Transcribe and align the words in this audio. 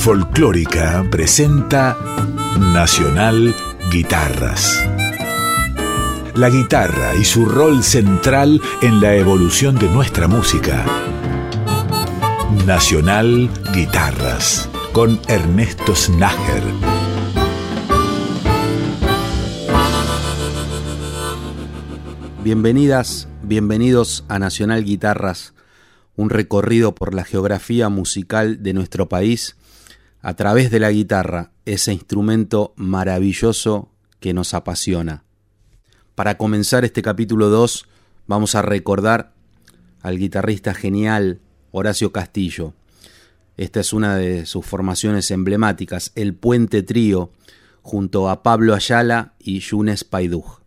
Folclórica 0.00 1.06
presenta 1.10 1.94
Nacional 2.58 3.54
Guitarras. 3.92 4.82
La 6.34 6.48
guitarra 6.48 7.14
y 7.16 7.24
su 7.26 7.44
rol 7.44 7.82
central 7.82 8.62
en 8.80 9.02
la 9.02 9.14
evolución 9.14 9.78
de 9.78 9.90
nuestra 9.90 10.26
música. 10.26 10.86
Nacional 12.66 13.50
Guitarras 13.74 14.70
con 14.94 15.20
Ernesto 15.28 15.94
Snager. 15.94 16.62
Bienvenidas, 22.42 23.28
bienvenidos 23.42 24.24
a 24.28 24.38
Nacional 24.38 24.82
Guitarras, 24.82 25.52
un 26.16 26.30
recorrido 26.30 26.94
por 26.94 27.12
la 27.12 27.24
geografía 27.24 27.90
musical 27.90 28.62
de 28.62 28.72
nuestro 28.72 29.06
país 29.10 29.58
a 30.22 30.34
través 30.34 30.70
de 30.70 30.80
la 30.80 30.90
guitarra, 30.90 31.52
ese 31.64 31.92
instrumento 31.92 32.72
maravilloso 32.76 33.90
que 34.20 34.34
nos 34.34 34.54
apasiona. 34.54 35.24
Para 36.14 36.36
comenzar 36.36 36.84
este 36.84 37.02
capítulo 37.02 37.48
2 37.48 37.86
vamos 38.26 38.54
a 38.54 38.62
recordar 38.62 39.32
al 40.02 40.18
guitarrista 40.18 40.74
genial 40.74 41.40
Horacio 41.72 42.12
Castillo. 42.12 42.74
Esta 43.56 43.80
es 43.80 43.92
una 43.92 44.16
de 44.16 44.46
sus 44.46 44.64
formaciones 44.64 45.30
emblemáticas, 45.30 46.12
el 46.14 46.34
Puente 46.34 46.82
Trío, 46.82 47.30
junto 47.82 48.28
a 48.28 48.42
Pablo 48.42 48.74
Ayala 48.74 49.34
y 49.38 49.60
Yunes 49.60 50.04
Paiduj. 50.04 50.59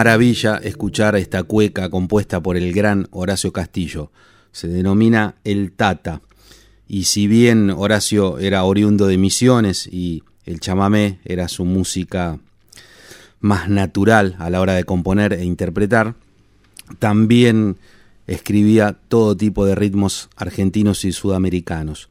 Maravilla 0.00 0.56
escuchar 0.56 1.14
esta 1.14 1.42
cueca 1.42 1.90
compuesta 1.90 2.42
por 2.42 2.56
el 2.56 2.72
gran 2.72 3.06
Horacio 3.10 3.52
Castillo. 3.52 4.10
Se 4.50 4.66
denomina 4.66 5.34
El 5.44 5.72
Tata. 5.72 6.22
Y 6.88 7.04
si 7.04 7.26
bien 7.26 7.68
Horacio 7.68 8.38
era 8.38 8.64
oriundo 8.64 9.06
de 9.08 9.18
Misiones 9.18 9.86
y 9.86 10.22
el 10.46 10.58
chamamé 10.58 11.20
era 11.26 11.48
su 11.48 11.66
música 11.66 12.38
más 13.40 13.68
natural 13.68 14.36
a 14.38 14.48
la 14.48 14.62
hora 14.62 14.72
de 14.72 14.84
componer 14.84 15.34
e 15.34 15.44
interpretar, 15.44 16.14
también 16.98 17.76
escribía 18.26 18.96
todo 19.08 19.36
tipo 19.36 19.66
de 19.66 19.74
ritmos 19.74 20.30
argentinos 20.34 21.04
y 21.04 21.12
sudamericanos. 21.12 22.08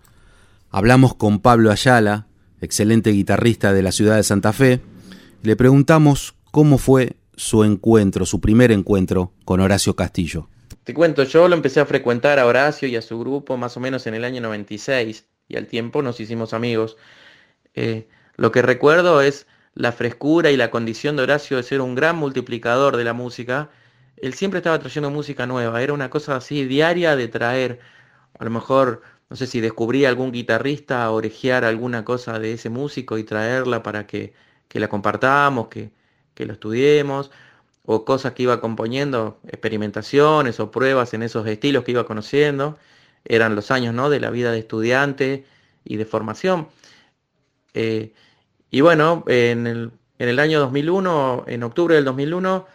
Hablamos 0.69 1.15
con 1.15 1.39
Pablo 1.39 1.71
Ayala, 1.71 2.27
excelente 2.61 3.09
guitarrista 3.09 3.73
de 3.73 3.81
la 3.81 3.91
ciudad 3.91 4.17
de 4.17 4.23
Santa 4.23 4.53
Fe, 4.53 4.79
y 5.43 5.47
le 5.47 5.55
preguntamos 5.55 6.35
cómo 6.51 6.77
fue 6.77 7.15
su 7.39 7.63
encuentro, 7.63 8.25
su 8.25 8.41
primer 8.41 8.69
encuentro 8.69 9.31
con 9.45 9.61
Horacio 9.61 9.95
Castillo? 9.95 10.49
Te 10.83 10.93
cuento, 10.93 11.23
yo 11.23 11.47
lo 11.47 11.55
empecé 11.55 11.79
a 11.79 11.85
frecuentar 11.85 12.37
a 12.37 12.45
Horacio 12.45 12.89
y 12.89 12.97
a 12.97 13.01
su 13.01 13.17
grupo 13.17 13.55
más 13.55 13.77
o 13.77 13.79
menos 13.79 14.05
en 14.07 14.13
el 14.13 14.25
año 14.25 14.41
96 14.41 15.25
y 15.47 15.55
al 15.55 15.67
tiempo 15.67 16.01
nos 16.01 16.19
hicimos 16.19 16.53
amigos. 16.53 16.97
Eh, 17.75 18.09
lo 18.35 18.51
que 18.51 18.61
recuerdo 18.61 19.21
es 19.21 19.47
la 19.73 19.93
frescura 19.93 20.51
y 20.51 20.57
la 20.57 20.69
condición 20.69 21.15
de 21.15 21.23
Horacio 21.23 21.55
de 21.55 21.63
ser 21.63 21.79
un 21.79 21.95
gran 21.95 22.17
multiplicador 22.17 22.97
de 22.97 23.05
la 23.05 23.13
música. 23.13 23.69
Él 24.17 24.33
siempre 24.33 24.57
estaba 24.57 24.79
trayendo 24.79 25.09
música 25.09 25.47
nueva, 25.47 25.81
era 25.81 25.93
una 25.93 26.09
cosa 26.09 26.35
así 26.35 26.65
diaria 26.65 27.15
de 27.15 27.29
traer, 27.29 27.79
a 28.37 28.43
lo 28.43 28.49
mejor, 28.49 29.01
no 29.29 29.37
sé 29.37 29.47
si 29.47 29.61
descubría 29.61 30.09
algún 30.09 30.33
guitarrista, 30.33 31.09
orejear 31.09 31.63
alguna 31.63 32.03
cosa 32.03 32.37
de 32.37 32.51
ese 32.53 32.69
músico 32.69 33.17
y 33.17 33.23
traerla 33.23 33.81
para 33.81 34.05
que, 34.07 34.33
que 34.67 34.81
la 34.81 34.89
compartamos, 34.89 35.69
que, 35.69 35.91
que 36.39 36.45
lo 36.45 36.53
estudiemos, 36.53 37.31
o 37.83 38.05
cosas 38.05 38.31
que 38.31 38.43
iba 38.43 38.61
componiendo, 38.61 39.39
experimentaciones 39.45 40.61
o 40.61 40.71
pruebas 40.71 41.13
en 41.13 41.21
esos 41.21 41.45
estilos 41.47 41.83
que 41.83 41.91
iba 41.91 42.05
conociendo. 42.05 42.77
Eran 43.25 43.55
los 43.55 43.71
años 43.71 43.93
¿no? 43.93 44.09
de 44.09 44.21
la 44.21 44.29
vida 44.29 44.53
de 44.53 44.59
estudiante 44.59 45.45
y 45.83 45.97
de 45.97 46.05
formación. 46.05 46.69
Eh, 47.73 48.13
y 48.71 48.79
bueno, 48.79 49.25
en 49.27 49.67
el, 49.67 49.91
en 50.17 50.29
el 50.29 50.39
año 50.39 50.61
2001, 50.61 51.43
en 51.47 51.63
octubre 51.63 51.95
del 51.95 52.05
2001, 52.05 52.65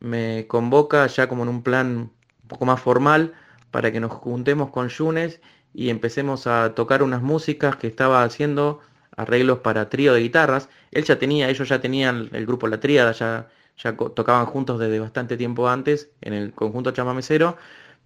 me 0.00 0.46
convoca 0.48 1.06
ya 1.06 1.28
como 1.28 1.42
en 1.42 1.50
un 1.50 1.62
plan 1.62 2.10
un 2.42 2.48
poco 2.48 2.64
más 2.64 2.80
formal 2.80 3.34
para 3.70 3.92
que 3.92 4.00
nos 4.00 4.12
juntemos 4.12 4.70
con 4.70 4.88
Yunes 4.88 5.42
y 5.74 5.90
empecemos 5.90 6.46
a 6.46 6.74
tocar 6.74 7.02
unas 7.02 7.20
músicas 7.20 7.76
que 7.76 7.86
estaba 7.86 8.22
haciendo 8.22 8.80
arreglos 9.16 9.58
para 9.60 9.88
trío 9.88 10.14
de 10.14 10.20
guitarras. 10.20 10.68
Él 10.90 11.04
ya 11.04 11.18
tenía, 11.18 11.48
ellos 11.48 11.68
ya 11.68 11.80
tenían 11.80 12.28
el 12.32 12.46
grupo 12.46 12.68
La 12.68 12.80
Tríada, 12.80 13.12
ya, 13.12 13.48
ya 13.76 13.96
tocaban 13.96 14.46
juntos 14.46 14.78
desde 14.78 15.00
bastante 15.00 15.36
tiempo 15.36 15.68
antes 15.68 16.10
en 16.20 16.34
el 16.34 16.52
conjunto 16.52 16.90
chamamecero, 16.92 17.56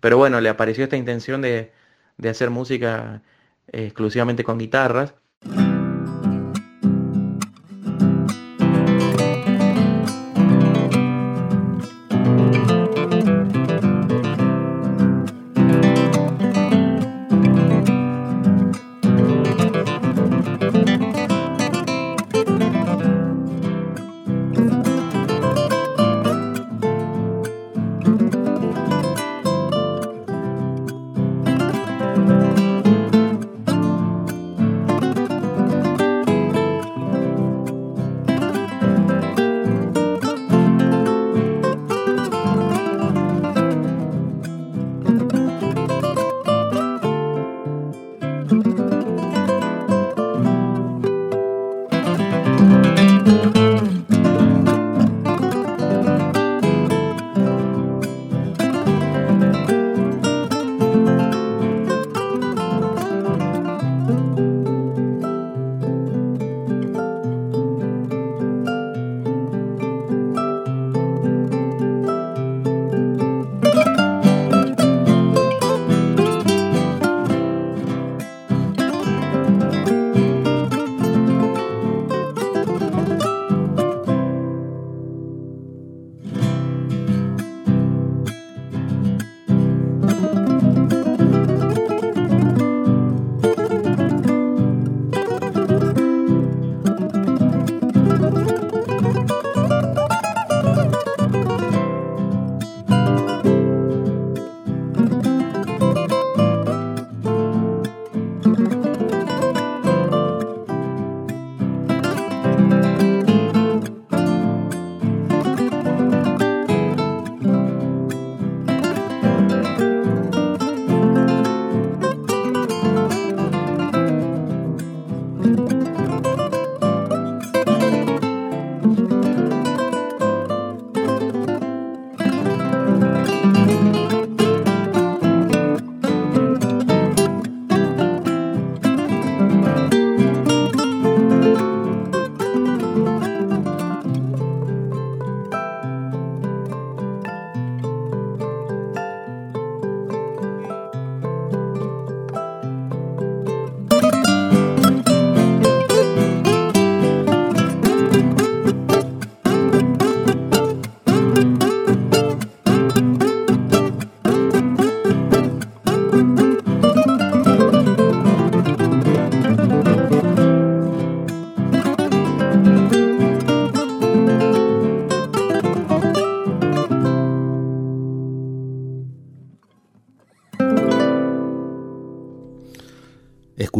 pero 0.00 0.18
bueno, 0.18 0.40
le 0.40 0.48
apareció 0.48 0.84
esta 0.84 0.96
intención 0.96 1.42
de, 1.42 1.72
de 2.18 2.28
hacer 2.28 2.50
música 2.50 3.22
eh, 3.68 3.86
exclusivamente 3.86 4.44
con 4.44 4.58
guitarras. 4.58 5.14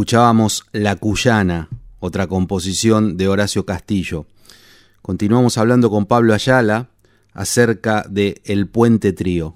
Escuchábamos 0.05 0.67
La 0.71 0.97
Cuyana, 0.97 1.67
otra 1.99 2.27
composición 2.27 3.17
de 3.17 3.27
Horacio 3.27 3.65
Castillo. 3.65 4.27
Continuamos 5.01 5.57
hablando 5.57 5.89
con 5.89 6.05
Pablo 6.05 6.35
Ayala 6.35 6.89
acerca 7.33 8.05
de 8.07 8.39
El 8.45 8.67
Puente 8.67 9.13
Trío. 9.13 9.55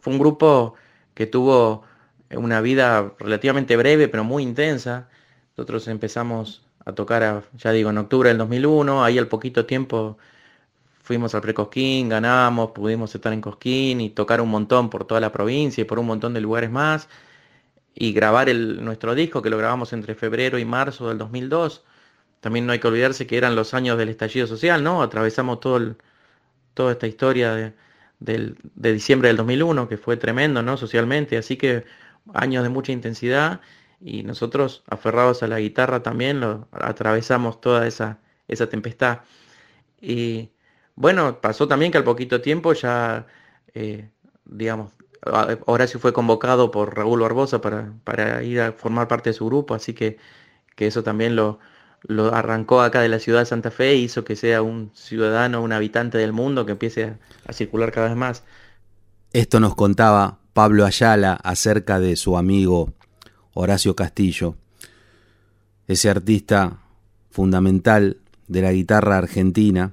Fue 0.00 0.14
un 0.14 0.18
grupo 0.18 0.72
que 1.12 1.26
tuvo 1.26 1.82
una 2.34 2.62
vida 2.62 3.12
relativamente 3.18 3.76
breve 3.76 4.08
pero 4.08 4.24
muy 4.24 4.42
intensa. 4.42 5.10
Nosotros 5.54 5.86
empezamos 5.88 6.62
a 6.86 6.92
tocar, 6.92 7.44
ya 7.58 7.70
digo, 7.70 7.90
en 7.90 7.98
octubre 7.98 8.30
del 8.30 8.38
2001, 8.38 9.04
ahí 9.04 9.18
al 9.18 9.28
poquito 9.28 9.66
tiempo 9.66 10.16
fuimos 11.02 11.34
al 11.34 11.42
Precosquín, 11.42 12.08
ganamos, 12.08 12.70
pudimos 12.70 13.14
estar 13.14 13.34
en 13.34 13.42
Cosquín 13.42 14.00
y 14.00 14.08
tocar 14.08 14.40
un 14.40 14.48
montón 14.48 14.88
por 14.88 15.04
toda 15.04 15.20
la 15.20 15.30
provincia 15.30 15.82
y 15.82 15.84
por 15.84 15.98
un 15.98 16.06
montón 16.06 16.32
de 16.32 16.40
lugares 16.40 16.70
más 16.70 17.06
y 18.00 18.12
grabar 18.12 18.48
el, 18.48 18.84
nuestro 18.84 19.14
disco 19.16 19.42
que 19.42 19.50
lo 19.50 19.58
grabamos 19.58 19.92
entre 19.92 20.14
febrero 20.14 20.58
y 20.58 20.64
marzo 20.64 21.08
del 21.08 21.18
2002. 21.18 21.84
También 22.40 22.66
no 22.66 22.72
hay 22.72 22.78
que 22.78 22.86
olvidarse 22.88 23.26
que 23.26 23.36
eran 23.36 23.56
los 23.56 23.74
años 23.74 23.98
del 23.98 24.08
estallido 24.08 24.46
social, 24.46 24.84
¿no? 24.84 25.02
Atravesamos 25.02 25.60
todo 25.60 25.96
toda 26.74 26.92
esta 26.92 27.08
historia 27.08 27.54
de, 27.54 27.74
de 28.20 28.92
diciembre 28.92 29.28
del 29.28 29.36
2001, 29.38 29.88
que 29.88 29.96
fue 29.98 30.16
tremendo, 30.16 30.62
¿no? 30.62 30.76
Socialmente, 30.76 31.36
así 31.36 31.56
que 31.56 31.84
años 32.34 32.62
de 32.62 32.68
mucha 32.70 32.92
intensidad 32.92 33.60
y 34.00 34.22
nosotros 34.22 34.84
aferrados 34.88 35.42
a 35.42 35.48
la 35.48 35.58
guitarra 35.60 36.02
también 36.02 36.40
lo 36.40 36.68
atravesamos 36.72 37.60
toda 37.60 37.86
esa, 37.88 38.20
esa 38.48 38.68
tempestad. 38.68 39.20
Y 40.00 40.50
bueno, 40.96 41.40
pasó 41.40 41.68
también 41.68 41.92
que 41.92 41.98
al 41.98 42.04
poquito 42.04 42.40
tiempo 42.40 42.72
ya, 42.74 43.26
eh, 43.74 44.10
digamos, 44.44 44.92
Horacio 45.66 45.98
fue 46.00 46.12
convocado 46.12 46.70
por 46.70 46.96
Raúl 46.96 47.20
Barbosa 47.20 47.60
para, 47.60 47.92
para, 48.04 48.42
ir 48.42 48.60
a 48.60 48.72
formar 48.72 49.08
parte 49.08 49.30
de 49.30 49.34
su 49.34 49.46
grupo, 49.46 49.74
así 49.74 49.92
que, 49.92 50.18
que 50.76 50.86
eso 50.86 51.02
también 51.02 51.34
lo, 51.34 51.58
lo, 52.02 52.34
arrancó 52.34 52.80
acá 52.82 53.00
de 53.00 53.08
la 53.08 53.18
ciudad 53.18 53.40
de 53.40 53.46
Santa 53.46 53.70
Fe 53.70 53.90
e 53.90 53.96
hizo 53.96 54.24
que 54.24 54.36
sea 54.36 54.62
un 54.62 54.90
ciudadano, 54.94 55.62
un 55.62 55.72
habitante 55.72 56.18
del 56.18 56.32
mundo 56.32 56.64
que 56.66 56.72
empiece 56.72 57.04
a, 57.04 57.18
a 57.46 57.52
circular 57.52 57.90
cada 57.90 58.08
vez 58.08 58.16
más. 58.16 58.44
Esto 59.32 59.60
nos 59.60 59.74
contaba 59.74 60.38
Pablo 60.52 60.86
Ayala 60.86 61.34
acerca 61.34 62.00
de 62.00 62.16
su 62.16 62.36
amigo 62.36 62.92
Horacio 63.54 63.96
Castillo, 63.96 64.54
ese 65.88 66.10
artista 66.10 66.78
fundamental 67.30 68.18
de 68.46 68.62
la 68.62 68.72
guitarra 68.72 69.18
argentina, 69.18 69.92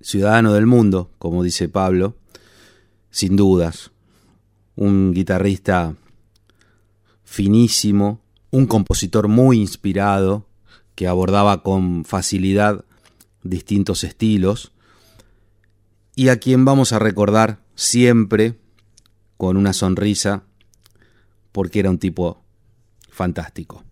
ciudadano 0.00 0.52
del 0.54 0.66
mundo, 0.66 1.10
como 1.18 1.42
dice 1.42 1.68
Pablo, 1.68 2.14
sin 3.10 3.36
dudas, 3.36 3.90
un 4.76 5.12
guitarrista 5.12 5.94
finísimo, 7.24 8.20
un 8.50 8.66
compositor 8.66 9.28
muy 9.28 9.58
inspirado, 9.58 10.46
que 10.94 11.06
abordaba 11.06 11.62
con 11.62 12.04
facilidad 12.04 12.84
distintos 13.42 14.04
estilos, 14.04 14.72
y 16.14 16.28
a 16.28 16.38
quien 16.38 16.64
vamos 16.64 16.92
a 16.92 16.98
recordar 16.98 17.60
siempre 17.74 18.58
con 19.36 19.56
una 19.56 19.72
sonrisa, 19.72 20.42
porque 21.52 21.80
era 21.80 21.90
un 21.90 21.98
tipo 21.98 22.42
fantástico. 23.10 23.84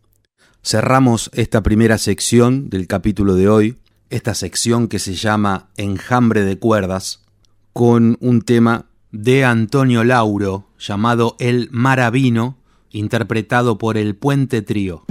Cerramos 0.62 1.30
esta 1.32 1.62
primera 1.62 1.96
sección 1.96 2.68
del 2.68 2.86
capítulo 2.86 3.34
de 3.34 3.48
hoy 3.48 3.78
esta 4.10 4.34
sección 4.34 4.88
que 4.88 4.98
se 4.98 5.14
llama 5.14 5.68
Enjambre 5.76 6.44
de 6.44 6.58
cuerdas, 6.58 7.24
con 7.72 8.16
un 8.20 8.42
tema 8.42 8.87
de 9.10 9.44
Antonio 9.44 10.04
Lauro 10.04 10.66
llamado 10.78 11.36
El 11.38 11.68
Maravino, 11.70 12.56
interpretado 12.90 13.78
por 13.78 13.96
el 13.96 14.16
Puente 14.16 14.62
Trío. 14.62 15.04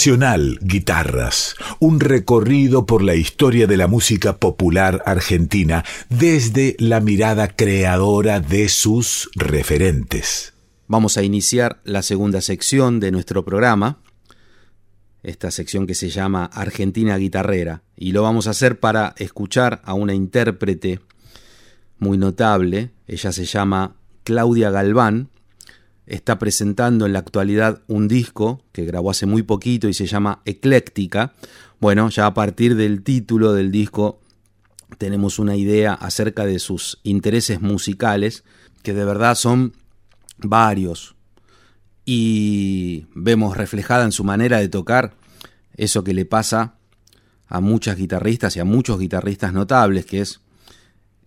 Nacional 0.00 0.58
Guitarras, 0.62 1.56
un 1.78 2.00
recorrido 2.00 2.86
por 2.86 3.02
la 3.02 3.16
historia 3.16 3.66
de 3.66 3.76
la 3.76 3.86
música 3.86 4.38
popular 4.38 5.02
argentina 5.04 5.84
desde 6.08 6.74
la 6.78 7.00
mirada 7.00 7.48
creadora 7.48 8.40
de 8.40 8.70
sus 8.70 9.28
referentes. 9.34 10.54
Vamos 10.86 11.18
a 11.18 11.22
iniciar 11.22 11.82
la 11.84 12.00
segunda 12.00 12.40
sección 12.40 12.98
de 12.98 13.10
nuestro 13.10 13.44
programa, 13.44 13.98
esta 15.22 15.50
sección 15.50 15.86
que 15.86 15.94
se 15.94 16.08
llama 16.08 16.46
Argentina 16.46 17.18
Guitarrera, 17.18 17.82
y 17.94 18.12
lo 18.12 18.22
vamos 18.22 18.46
a 18.46 18.52
hacer 18.52 18.80
para 18.80 19.14
escuchar 19.18 19.82
a 19.84 19.92
una 19.92 20.14
intérprete 20.14 21.00
muy 21.98 22.16
notable, 22.16 22.88
ella 23.06 23.32
se 23.32 23.44
llama 23.44 23.96
Claudia 24.24 24.70
Galván, 24.70 25.28
está 26.10 26.40
presentando 26.40 27.06
en 27.06 27.12
la 27.12 27.20
actualidad 27.20 27.82
un 27.86 28.08
disco 28.08 28.64
que 28.72 28.84
grabó 28.84 29.12
hace 29.12 29.26
muy 29.26 29.44
poquito 29.44 29.88
y 29.88 29.94
se 29.94 30.06
llama 30.06 30.42
Ecléctica. 30.44 31.34
Bueno, 31.78 32.10
ya 32.10 32.26
a 32.26 32.34
partir 32.34 32.74
del 32.74 33.02
título 33.02 33.52
del 33.52 33.70
disco 33.70 34.20
tenemos 34.98 35.38
una 35.38 35.54
idea 35.54 35.94
acerca 35.94 36.44
de 36.44 36.58
sus 36.58 36.98
intereses 37.04 37.60
musicales, 37.60 38.42
que 38.82 38.92
de 38.92 39.04
verdad 39.04 39.36
son 39.36 39.72
varios. 40.38 41.14
Y 42.04 43.06
vemos 43.14 43.56
reflejada 43.56 44.04
en 44.04 44.12
su 44.12 44.24
manera 44.24 44.58
de 44.58 44.68
tocar 44.68 45.14
eso 45.76 46.02
que 46.02 46.12
le 46.12 46.24
pasa 46.24 46.74
a 47.46 47.60
muchas 47.60 47.96
guitarristas 47.96 48.56
y 48.56 48.60
a 48.60 48.64
muchos 48.64 48.98
guitarristas 48.98 49.52
notables, 49.52 50.06
que 50.06 50.22
es 50.22 50.40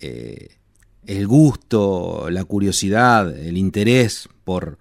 eh, 0.01 0.57
el 1.05 1.25
gusto, 1.25 2.27
la 2.29 2.43
curiosidad, 2.43 3.33
el 3.37 3.57
interés 3.57 4.27
por, 4.43 4.77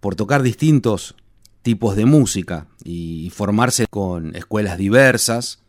por 0.00 0.14
tocar 0.14 0.42
distintos 0.42 1.14
tipos 1.62 1.96
de 1.96 2.06
música 2.06 2.66
y 2.84 3.30
formarse 3.34 3.86
con 3.88 4.34
escuelas 4.36 4.78
diversas, 4.78 5.60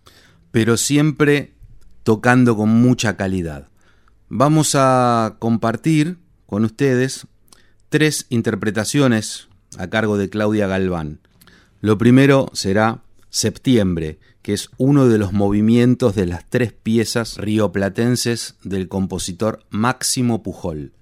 pero 0.51 0.77
siempre 0.77 1.53
tocando 2.03 2.55
con 2.55 2.69
mucha 2.69 3.17
calidad. 3.17 3.69
Vamos 4.29 4.75
a 4.75 5.35
compartir 5.39 6.19
con 6.45 6.63
ustedes 6.63 7.27
tres 7.89 8.27
interpretaciones 8.29 9.49
a 9.77 9.87
cargo 9.87 10.17
de 10.17 10.29
Claudia 10.29 10.67
Galván. 10.67 11.19
Lo 11.81 11.97
primero 11.97 12.49
será 12.53 13.03
Septiembre, 13.29 14.19
que 14.41 14.53
es 14.53 14.69
uno 14.77 15.07
de 15.07 15.17
los 15.17 15.33
movimientos 15.33 16.15
de 16.15 16.25
las 16.25 16.49
tres 16.49 16.73
piezas 16.73 17.37
rioplatenses 17.37 18.55
del 18.63 18.87
compositor 18.87 19.63
Máximo 19.69 20.41
Pujol. 20.41 20.93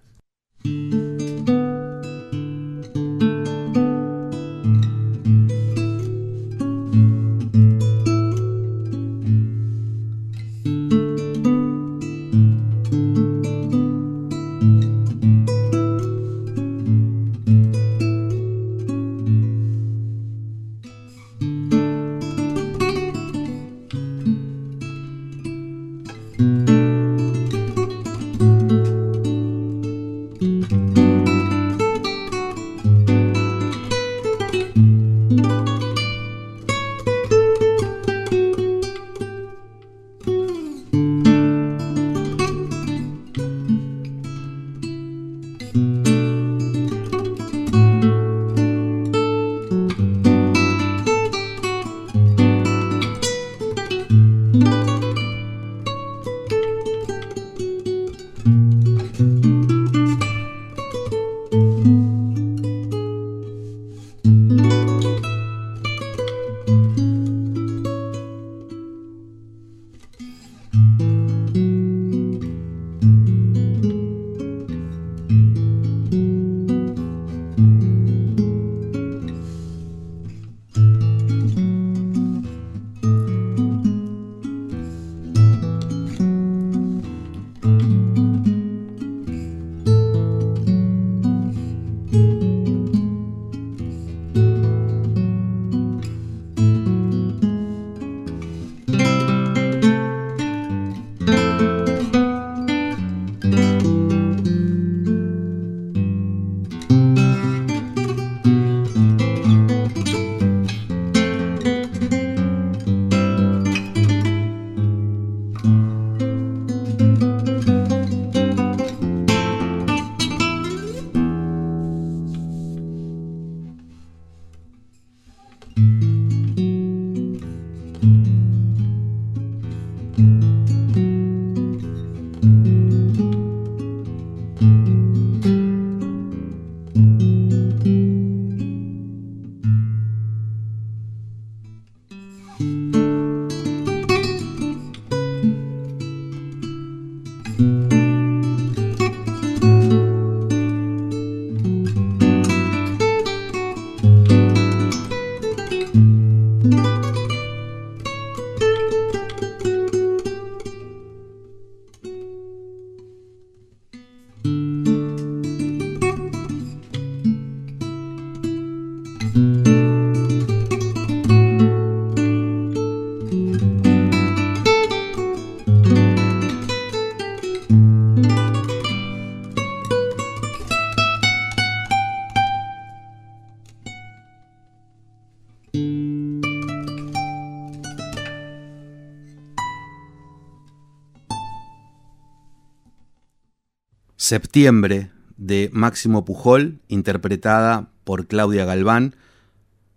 Septiembre 194.27 195.09
de 195.37 195.69
Máximo 195.71 196.25
Pujol, 196.25 196.81
interpretada 196.89 197.91
por 198.03 198.27
Claudia 198.27 198.65
Galván, 198.65 199.15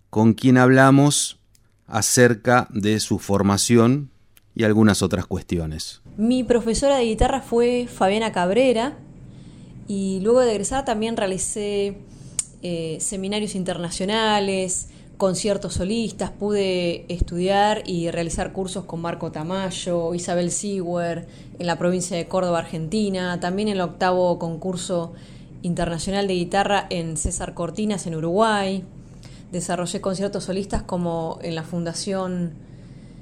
con 0.09 0.35
quien 0.35 0.57
hablamos 0.57 1.41
acerca 1.89 2.69
de 2.71 3.01
su 3.01 3.19
formación 3.19 4.13
y 4.55 4.63
algunas 4.63 5.03
otras 5.03 5.27
cuestiones. 5.27 6.01
Mi 6.17 6.45
profesora 6.45 6.99
de 6.99 7.07
guitarra 7.07 7.41
fue 7.41 7.89
Fabiana 7.93 8.31
Cabrera 8.31 8.99
y 9.89 10.21
luego 10.21 10.39
de 10.39 10.53
egresar 10.53 10.85
también 10.85 11.17
realicé 11.17 11.99
eh, 12.63 12.99
seminarios 13.01 13.57
internacionales, 13.57 14.91
conciertos 15.21 15.75
solistas, 15.75 16.31
pude 16.31 17.05
estudiar 17.13 17.83
y 17.85 18.11
realizar 18.11 18.55
cursos 18.55 18.87
con 18.87 19.03
Marco 19.03 19.31
Tamayo, 19.31 20.15
Isabel 20.15 20.51
Siguer, 20.51 21.27
en 21.59 21.67
la 21.67 21.77
provincia 21.77 22.17
de 22.17 22.27
Córdoba, 22.27 22.61
Argentina, 22.61 23.39
también 23.39 23.69
en 23.69 23.75
el 23.75 23.83
octavo 23.83 24.39
concurso 24.39 25.13
internacional 25.61 26.27
de 26.27 26.35
guitarra 26.37 26.87
en 26.89 27.19
César 27.19 27.53
Cortinas, 27.53 28.07
en 28.07 28.15
Uruguay. 28.15 28.83
Desarrollé 29.53 30.01
conciertos 30.01 30.45
solistas 30.45 30.85
como 30.85 31.39
en 31.43 31.55
la 31.55 31.65
Fundación 31.65 32.55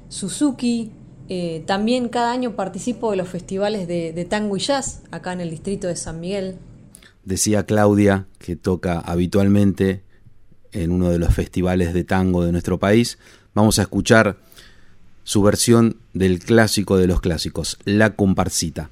Suzuki. 0.09 0.93
Eh, 1.29 1.65
también 1.67 2.09
cada 2.09 2.31
año 2.31 2.55
participo 2.55 3.11
de 3.11 3.17
los 3.17 3.29
festivales 3.29 3.89
de, 3.89 4.13
de 4.13 4.25
tango 4.25 4.57
y 4.57 4.61
jazz 4.61 5.03
acá 5.11 5.33
en 5.33 5.41
el 5.41 5.51
distrito 5.51 5.89
de 5.89 5.97
San 5.97 6.21
Miguel. 6.21 6.59
decía 7.25 7.67
Claudia, 7.67 8.29
que 8.39 8.55
toca 8.55 9.01
habitualmente 9.01 10.07
en 10.73 10.91
uno 10.91 11.11
de 11.11 11.19
los 11.19 11.35
festivales 11.35 11.95
de 11.95 12.05
tango 12.05 12.45
de 12.45 12.53
nuestro 12.53 12.79
país. 12.79 13.19
Vamos 13.55 13.79
a 13.79 13.83
escuchar 13.83 14.37
su 15.25 15.43
versión 15.43 15.97
del 16.15 16.39
clásico 16.39 16.97
de 16.97 17.07
los 17.07 17.21
clásicos, 17.21 17.79
La 17.85 18.17
Comparsita. 18.17 18.91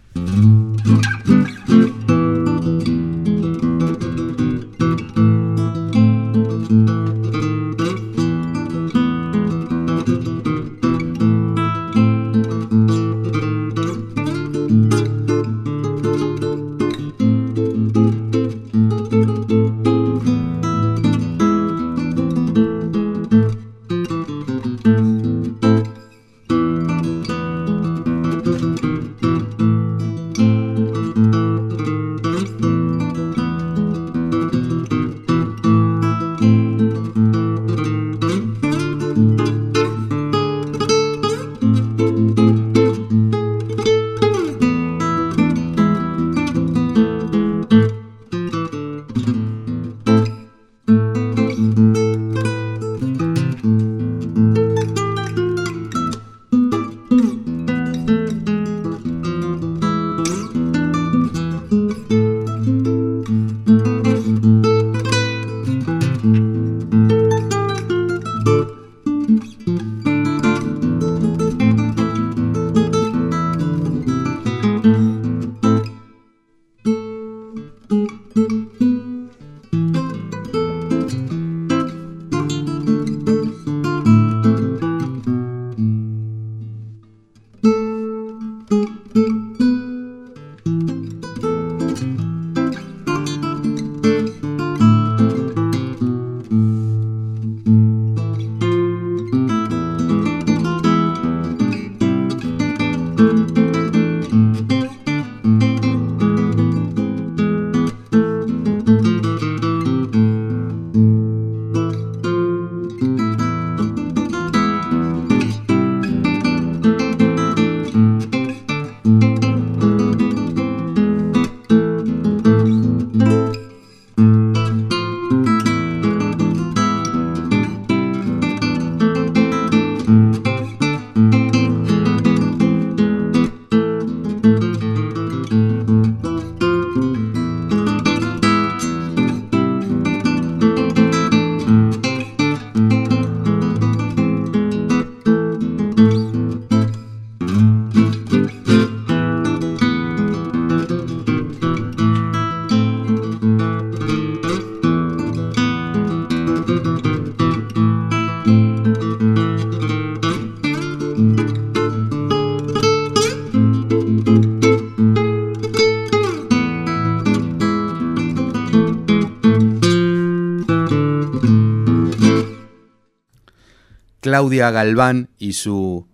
Claudia 174.36 174.70
Galván 174.70 175.30
y 175.38 175.54
su 175.54 176.06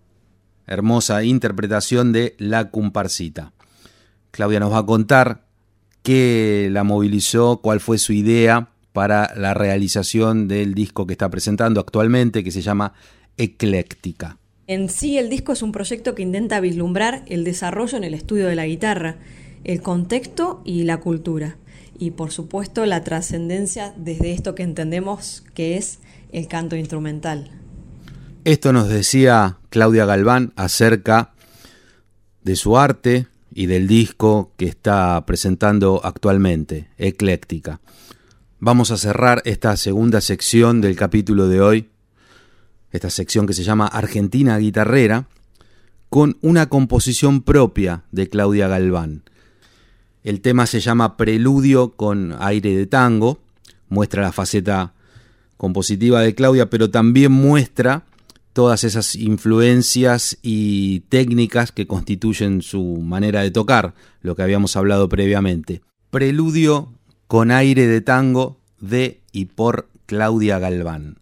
hermosa 0.69 1.25
interpretación 1.25 2.13
de 2.13 2.37
La 2.39 2.71
Comparsita. 2.71 3.53
Claudia 4.31 4.61
nos 4.61 4.73
va 4.73 4.79
a 4.79 4.87
contar 4.87 5.43
qué 6.05 6.69
la 6.71 6.85
movilizó, 6.85 7.61
cuál 7.61 7.81
fue 7.81 7.99
su 7.99 8.13
idea 8.13 8.69
para 8.93 9.35
la 9.35 9.55
realización 9.55 10.47
del 10.47 10.73
disco 10.73 11.05
que 11.05 11.15
está 11.15 11.31
presentando 11.31 11.81
actualmente, 11.81 12.45
que 12.45 12.53
se 12.53 12.63
llama 12.63 12.95
Ecléctica. 13.37 14.39
En 14.69 14.89
sí, 14.89 15.19
el 15.19 15.29
disco 15.29 15.53
es 15.53 15.63
un 15.63 15.73
proyecto 15.73 16.15
que 16.15 16.23
intenta 16.23 16.61
vislumbrar 16.61 17.25
el 17.27 17.43
desarrollo 17.43 17.99
en 17.99 18.05
el 18.05 18.15
estudio 18.15 18.47
de 18.47 18.55
la 18.55 18.67
guitarra, 18.67 19.17
el 19.65 19.83
contexto 19.83 20.63
y 20.65 20.85
la 20.85 21.01
cultura. 21.01 21.57
Y 21.99 22.13
por 22.13 22.31
supuesto 22.31 22.87
la 22.87 23.03
trascendencia 23.03 23.93
desde 23.97 24.33
esto 24.33 24.55
que 24.55 24.63
entendemos 24.63 25.43
que 25.55 25.77
es 25.77 25.99
el 26.31 26.47
canto 26.47 26.77
instrumental. 26.77 27.51
Esto 28.45 28.73
nos 28.73 28.89
decía 28.89 29.59
Claudia 29.71 30.05
Galván 30.05 30.53
acerca 30.57 31.31
de 32.43 32.57
su 32.57 32.77
arte 32.77 33.29
y 33.55 33.67
del 33.67 33.87
disco 33.87 34.51
que 34.57 34.65
está 34.65 35.25
presentando 35.27 36.01
actualmente, 36.03 36.89
Ecléctica. 36.99 37.81
Vamos 38.59 38.91
a 38.91 38.97
cerrar 38.97 39.43
esta 39.45 39.77
segunda 39.77 40.21
sección 40.21 40.81
del 40.81 40.97
capítulo 40.97 41.47
de 41.47 41.61
hoy, 41.61 41.89
esta 42.91 43.11
sección 43.11 43.47
que 43.47 43.53
se 43.53 43.63
llama 43.63 43.87
Argentina 43.87 44.59
Guitarrera, 44.59 45.29
con 46.09 46.37
una 46.41 46.69
composición 46.69 47.43
propia 47.43 48.03
de 48.11 48.29
Claudia 48.29 48.67
Galván. 48.67 49.23
El 50.25 50.41
tema 50.41 50.67
se 50.67 50.81
llama 50.81 51.17
Preludio 51.17 51.93
con 51.93 52.35
aire 52.41 52.77
de 52.77 52.87
tango, 52.87 53.39
muestra 53.89 54.21
la 54.21 54.33
faceta 54.33 54.95
compositiva 55.57 56.23
de 56.23 56.35
Claudia, 56.35 56.69
pero 56.69 56.91
también 56.91 57.31
muestra 57.31 58.03
todas 58.53 58.85
esas 58.85 59.15
influencias 59.15 60.39
y 60.43 61.01
técnicas 61.09 61.73
que 61.73 61.87
constituyen 61.87 62.63
su 62.63 62.99
manera 63.03 63.41
de 63.43 63.51
tocar, 63.51 63.95
lo 64.21 64.37
que 64.37 64.43
habíamos 64.43 64.77
hablado 64.77 65.09
previamente. 65.09 65.83
Preludio 66.11 66.93
con 67.27 67.51
aire 67.51 67.87
de 67.87 68.01
tango 68.01 68.59
de 68.81 69.21
y 69.33 69.47
por 69.47 69.89
Claudia 70.07 70.59
Galván. 70.59 71.17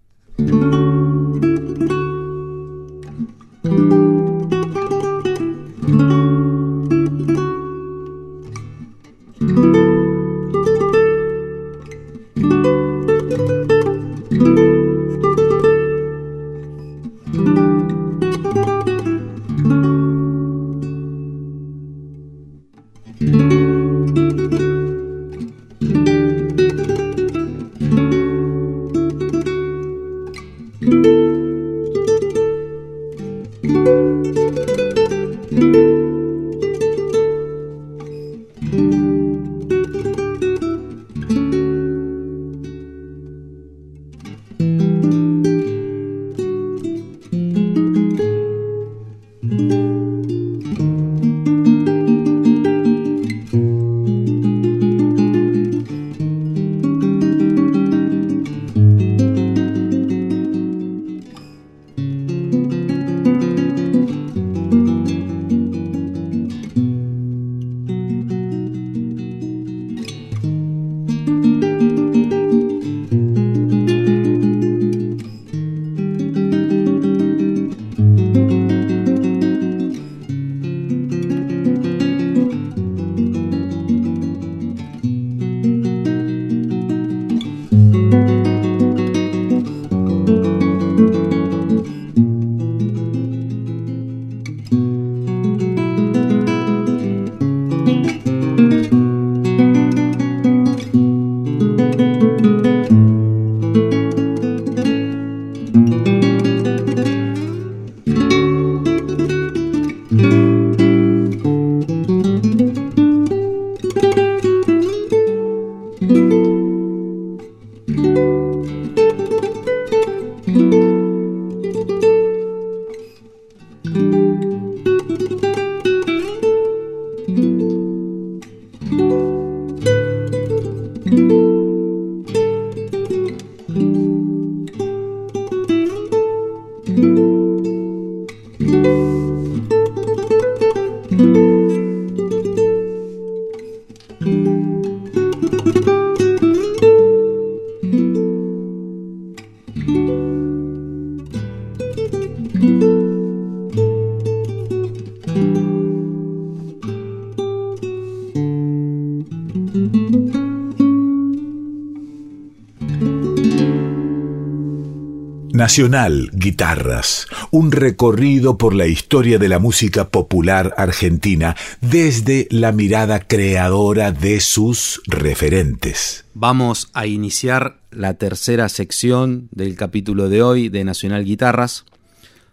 Nacional 165.70 166.30
Guitarras, 166.32 167.28
un 167.52 167.70
recorrido 167.70 168.58
por 168.58 168.74
la 168.74 168.88
historia 168.88 169.38
de 169.38 169.48
la 169.48 169.60
música 169.60 170.08
popular 170.08 170.74
argentina 170.76 171.54
desde 171.80 172.48
la 172.50 172.72
mirada 172.72 173.20
creadora 173.20 174.10
de 174.10 174.40
sus 174.40 175.00
referentes. 175.06 176.24
Vamos 176.34 176.90
a 176.92 177.06
iniciar 177.06 177.78
la 177.92 178.14
tercera 178.14 178.68
sección 178.68 179.48
del 179.52 179.76
capítulo 179.76 180.28
de 180.28 180.42
hoy 180.42 180.70
de 180.70 180.82
Nacional 180.82 181.24
Guitarras, 181.24 181.84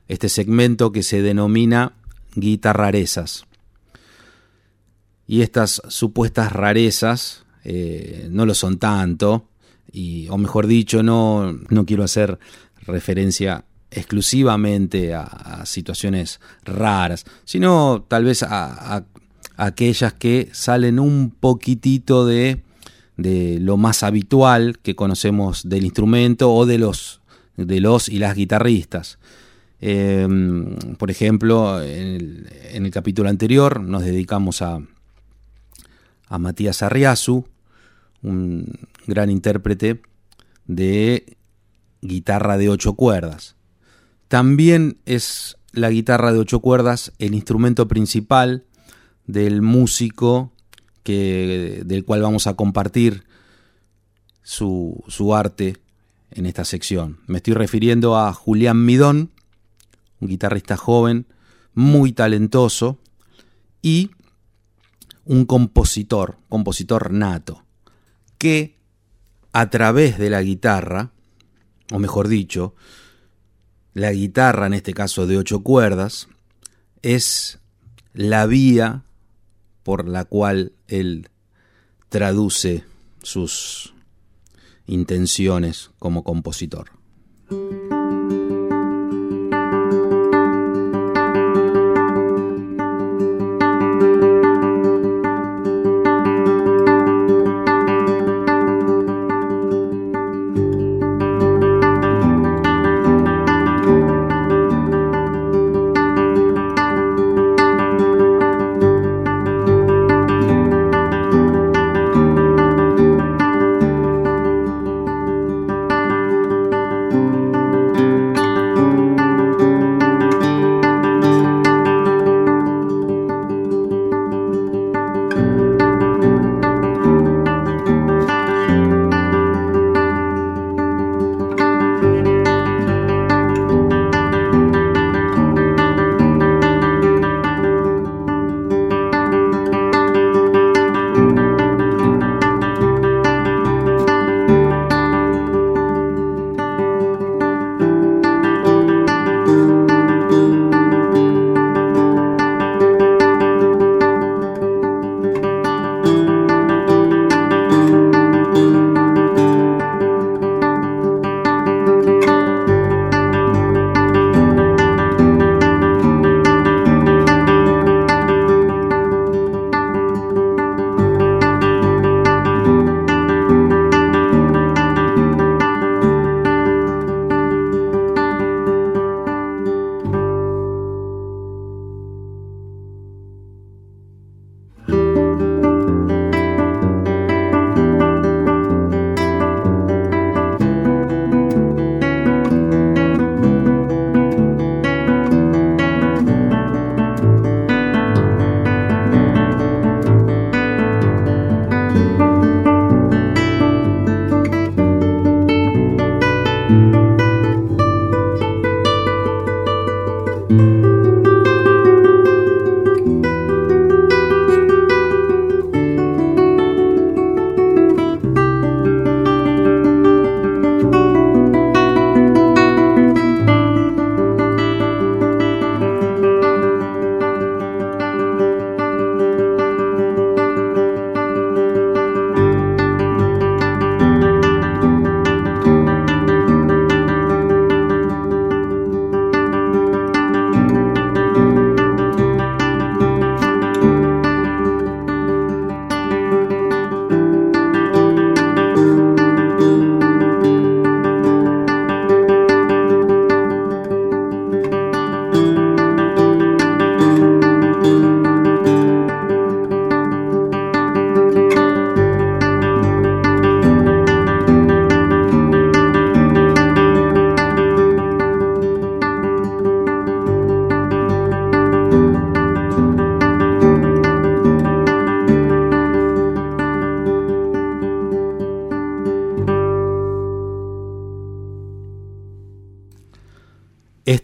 este 0.08 0.30
segmento 0.30 0.92
que 0.92 1.02
se 1.02 1.24
denomina 1.24 1.94
guitarrarezas. 2.36 3.46
Y 5.26 5.42
estas 5.42 5.82
supuestas 5.88 6.52
rarezas 6.52 7.46
eh, 7.64 8.28
no 8.30 8.46
lo 8.46 8.54
son 8.54 8.78
tanto, 8.78 9.48
y, 9.92 10.28
o 10.30 10.38
mejor 10.38 10.68
dicho, 10.68 11.02
no, 11.02 11.52
no 11.70 11.86
quiero 11.88 12.04
hacer 12.04 12.38
referencia 12.88 13.66
exclusivamente 13.92 15.14
a, 15.14 15.66
situaciones 15.66 16.40
raras, 16.64 17.26
sino 17.46 18.06
tal 18.08 18.26
vez 18.26 18.44
a, 18.44 19.06
aquellas 19.56 20.14
que 20.14 20.50
salen 20.52 21.00
un 21.00 21.32
poquitito 21.32 22.26
de, 22.26 22.62
de, 23.16 23.60
lo 23.60 23.78
más 23.78 24.04
habitual 24.04 24.80
que 24.80 24.96
conocemos 24.96 25.68
del 25.68 25.86
instrumento 25.86 26.54
o 26.54 26.66
de 26.66 26.78
los, 26.78 27.22
de 27.56 27.80
los 27.80 28.10
y 28.10 28.20
las 28.20 28.36
guitarristas. 28.36 29.20
Em, 29.80 30.76
por 30.98 31.12
ejemplo, 31.12 31.82
en 31.82 32.48
el, 32.74 32.92
capítulo 32.92 33.30
anterior 33.30 33.82
nos 33.82 34.04
dedicamos 34.04 34.62
a, 34.62 34.82
a 36.28 36.38
Matías 36.40 36.82
Arriazu, 36.82 37.46
un 38.24 38.74
gran 39.06 39.30
intérprete 39.30 40.02
de 40.66 41.37
guitarra 42.08 42.58
de 42.58 42.70
ocho 42.70 42.94
cuerdas. 42.94 43.56
También 44.28 44.98
es 45.06 45.58
la 45.72 45.90
guitarra 45.90 46.34
de 46.34 46.40
ocho 46.40 46.60
cuerdas 46.60 47.14
el 47.20 47.36
instrumento 47.36 47.88
principal 47.88 48.66
del 49.26 49.62
músico 49.62 50.52
que, 51.04 51.84
del 51.86 52.04
cual 52.04 52.22
vamos 52.22 52.48
a 52.48 52.56
compartir 52.56 53.24
su, 54.42 55.04
su 55.08 55.36
arte 55.36 55.78
en 56.32 56.46
esta 56.46 56.66
sección. 56.66 57.20
Me 57.28 57.38
estoy 57.38 57.54
refiriendo 57.54 58.18
a 58.18 58.34
Julián 58.34 58.86
Midón, 58.86 59.32
un 60.20 60.28
guitarrista 60.28 60.78
joven, 60.78 61.28
muy 61.74 62.12
talentoso 62.12 62.98
y 63.82 64.12
un 65.26 65.46
compositor, 65.46 66.38
compositor 66.50 67.12
nato, 67.12 67.64
que 68.38 68.78
a 69.54 69.70
través 69.70 70.18
de 70.18 70.30
la 70.30 70.42
guitarra 70.42 71.12
o 71.92 72.00
mejor 72.00 72.28
dicho, 72.28 72.76
la 73.94 74.12
guitarra, 74.12 74.68
en 74.68 74.74
este 74.74 74.94
caso 74.94 75.26
de 75.26 75.38
ocho 75.38 75.62
cuerdas, 75.64 76.28
es 77.02 77.60
la 78.14 78.46
vía 78.46 79.04
por 79.84 80.08
la 80.08 80.26
cual 80.26 80.74
él 80.88 81.30
traduce 82.10 82.84
sus 83.24 83.94
intenciones 84.86 85.92
como 86.00 86.24
compositor. 86.24 86.92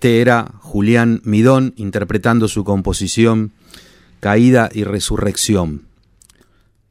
Este 0.04 0.20
era 0.20 0.52
Julián 0.60 1.22
Midón 1.24 1.74
interpretando 1.78 2.50
su 2.50 2.66
composición 2.66 3.54
Caída 4.20 4.68
y 4.70 4.84
Resurrección. 4.84 5.88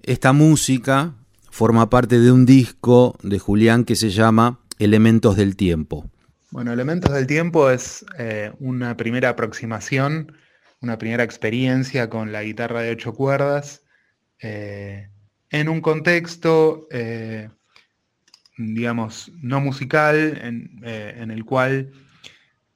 Esta 0.03 0.33
música 0.33 1.13
forma 1.51 1.91
parte 1.91 2.19
de 2.21 2.33
un 2.33 2.47
disco 2.47 3.19
de 3.23 3.39
Julián 3.39 3.85
que 3.85 3.97
se 3.97 4.09
llama 4.09 4.61
Elementos 4.79 5.37
del 5.37 5.57
Tiempo. 5.57 6.11
Bueno, 6.51 6.73
Elementos 6.73 7.13
del 7.13 7.27
Tiempo 7.27 7.69
es 7.69 8.03
eh, 8.17 8.51
una 8.61 8.97
primera 8.97 9.29
aproximación, 9.29 10.33
una 10.81 10.97
primera 10.97 11.23
experiencia 11.23 12.09
con 12.09 12.33
la 12.33 12.43
guitarra 12.43 12.81
de 12.81 12.93
ocho 12.93 13.13
cuerdas, 13.13 13.83
eh, 14.41 15.11
en 15.51 15.69
un 15.69 15.83
contexto, 15.83 16.89
eh, 16.91 17.51
digamos, 18.57 19.31
no 19.43 19.61
musical, 19.61 20.41
en 20.43 21.31
el 21.31 21.45
cual 21.45 21.93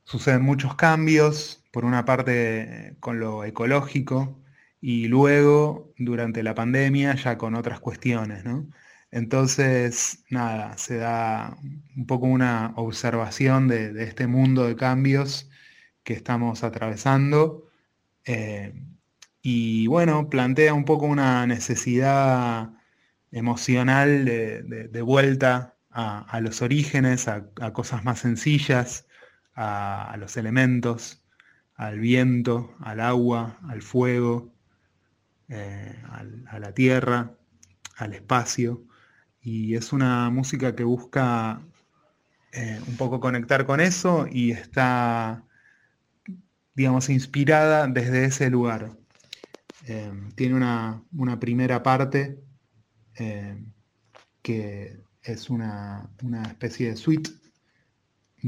suceden 0.07 0.43
muchos 0.43 0.77
cambios, 0.77 1.65
por 1.73 1.85
una 1.85 2.05
parte 2.07 2.97
con 3.01 3.21
lo 3.21 3.45
ecológico, 3.45 4.41
y 4.81 5.09
luego 5.09 5.93
durante 5.99 6.43
la 6.43 6.55
pandemia 6.55 7.15
ya 7.17 7.39
con 7.39 7.55
otras 7.57 7.81
cuestiones, 7.81 8.45
¿no? 8.45 8.69
Entonces, 9.11 10.25
nada, 10.31 10.77
se 10.79 10.97
da 10.99 11.57
un 11.97 12.07
poco 12.07 12.27
una 12.27 12.73
observación 12.77 13.69
de, 13.69 14.03
este 14.05 14.27
mundo 14.27 14.67
de 14.67 14.77
cambios 14.77 15.49
que 16.05 16.15
estamos 16.15 16.65
atravesando 16.65 17.69
eh, 18.25 18.75
y 19.43 19.87
bueno, 19.89 20.29
plantea 20.31 20.75
un 20.75 20.85
poco 20.85 21.07
una 21.07 21.47
necesidad 21.47 22.73
emocional 23.31 24.25
de, 24.25 25.03
vuelta 25.03 25.77
a, 25.91 26.41
los 26.41 26.63
orígenes, 26.63 27.29
a, 27.29 27.51
cosas 27.73 28.05
más 28.05 28.21
sencillas, 28.21 29.06
a 29.57 30.15
los 30.19 30.37
elementos, 30.37 31.27
al 31.77 31.99
viento, 31.99 32.75
al 32.81 33.01
agua, 33.01 33.59
al 33.69 33.83
fuego, 33.83 34.53
eh, 35.49 36.03
a 36.49 36.59
la 36.59 36.73
tierra, 36.73 37.33
al 37.97 38.15
espacio. 38.15 38.85
Y 39.41 39.77
es 39.77 39.93
una 39.93 40.31
música 40.31 40.75
que 40.75 40.85
busca 40.85 41.61
eh, 42.53 42.81
un 42.87 42.97
poco 42.97 43.21
conectar 43.21 43.67
con 43.67 43.81
eso 43.81 44.27
y 44.31 44.51
está, 44.51 45.45
digamos, 46.75 47.09
inspirada 47.11 47.87
desde 47.87 48.25
ese 48.25 48.51
lugar. 48.51 48.97
Eh, 49.87 50.13
tiene 50.35 50.57
una, 50.57 51.05
primera 51.39 51.83
parte 51.83 52.41
que 54.43 55.01
es 55.23 55.51
una, 55.51 56.11
especie 56.49 56.91
de 56.91 56.97
suite 56.97 57.31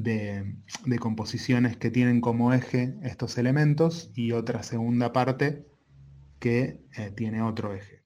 de, 0.03 0.55
composiciones 1.01 1.77
que 1.77 1.91
tienen 1.91 2.21
como 2.21 2.53
eje 2.53 2.95
estos 3.03 3.39
elementos 3.39 4.11
y 4.15 4.33
otra 4.33 4.63
segunda 4.63 5.13
parte 5.13 5.67
que 6.39 6.85
eh, 6.97 7.11
tiene 7.15 7.43
otro 7.43 7.75
eje. 7.75 7.98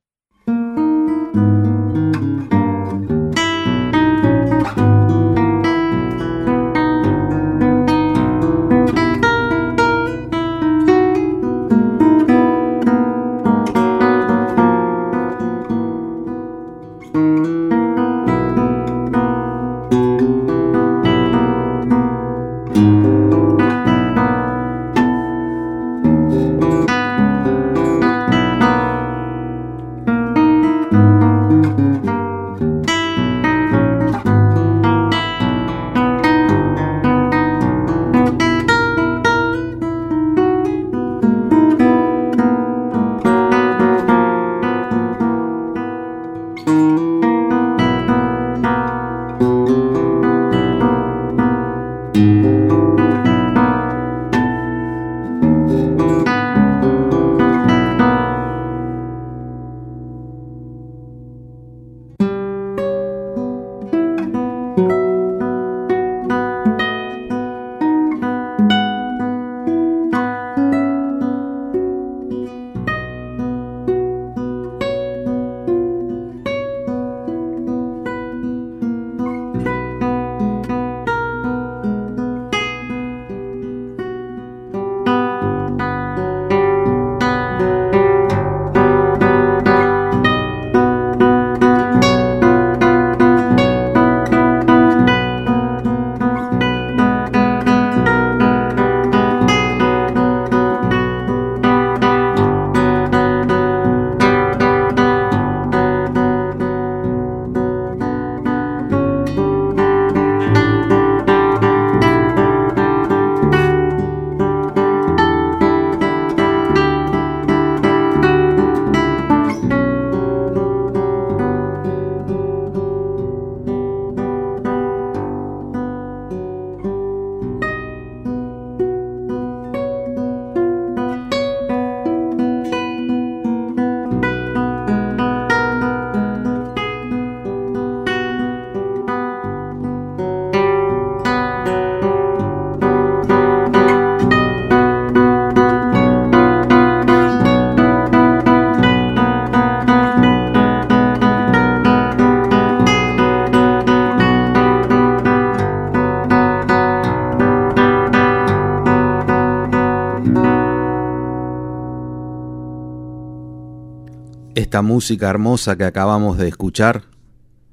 Esta 164.73 164.81
música 164.81 165.29
hermosa 165.29 165.77
que 165.77 165.85
acabamos 165.85 166.39
de 166.39 166.49
escuchar, 166.49 167.03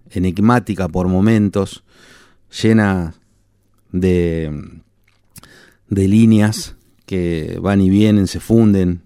enigmática 0.09 0.89
por 0.89 1.07
momentos, 1.07 1.85
llena 2.62 3.13
de, 3.93 4.81
de 5.88 6.07
líneas 6.09 6.75
que 7.05 7.57
van 7.62 7.79
y 7.79 7.89
vienen, 7.89 8.27
se 8.27 8.41
funden, 8.41 9.03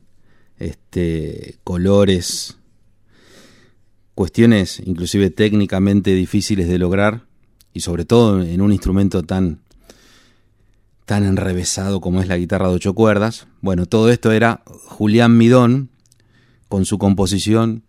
este, 0.57 1.59
colores, 1.63 2.57
cuestiones 4.15 4.81
inclusive 4.83 5.29
técnicamente 5.29 6.15
difíciles 6.15 6.67
de 6.67 6.79
lograr 6.79 7.27
y 7.75 7.81
sobre 7.81 8.05
todo 8.05 8.41
en 8.41 8.59
un 8.61 8.71
instrumento 8.71 9.21
tan 9.21 9.59
tan 11.05 11.25
enrevesado 11.25 12.01
como 12.01 12.23
es 12.23 12.27
la 12.27 12.37
guitarra 12.37 12.69
de 12.69 12.73
ocho 12.73 12.95
cuerdas. 12.95 13.45
Bueno, 13.61 13.85
todo 13.85 14.09
esto 14.09 14.31
era 14.31 14.63
Julián 14.65 15.37
Midón, 15.37 15.91
con 16.73 16.85
su 16.85 16.97
composición 16.97 17.83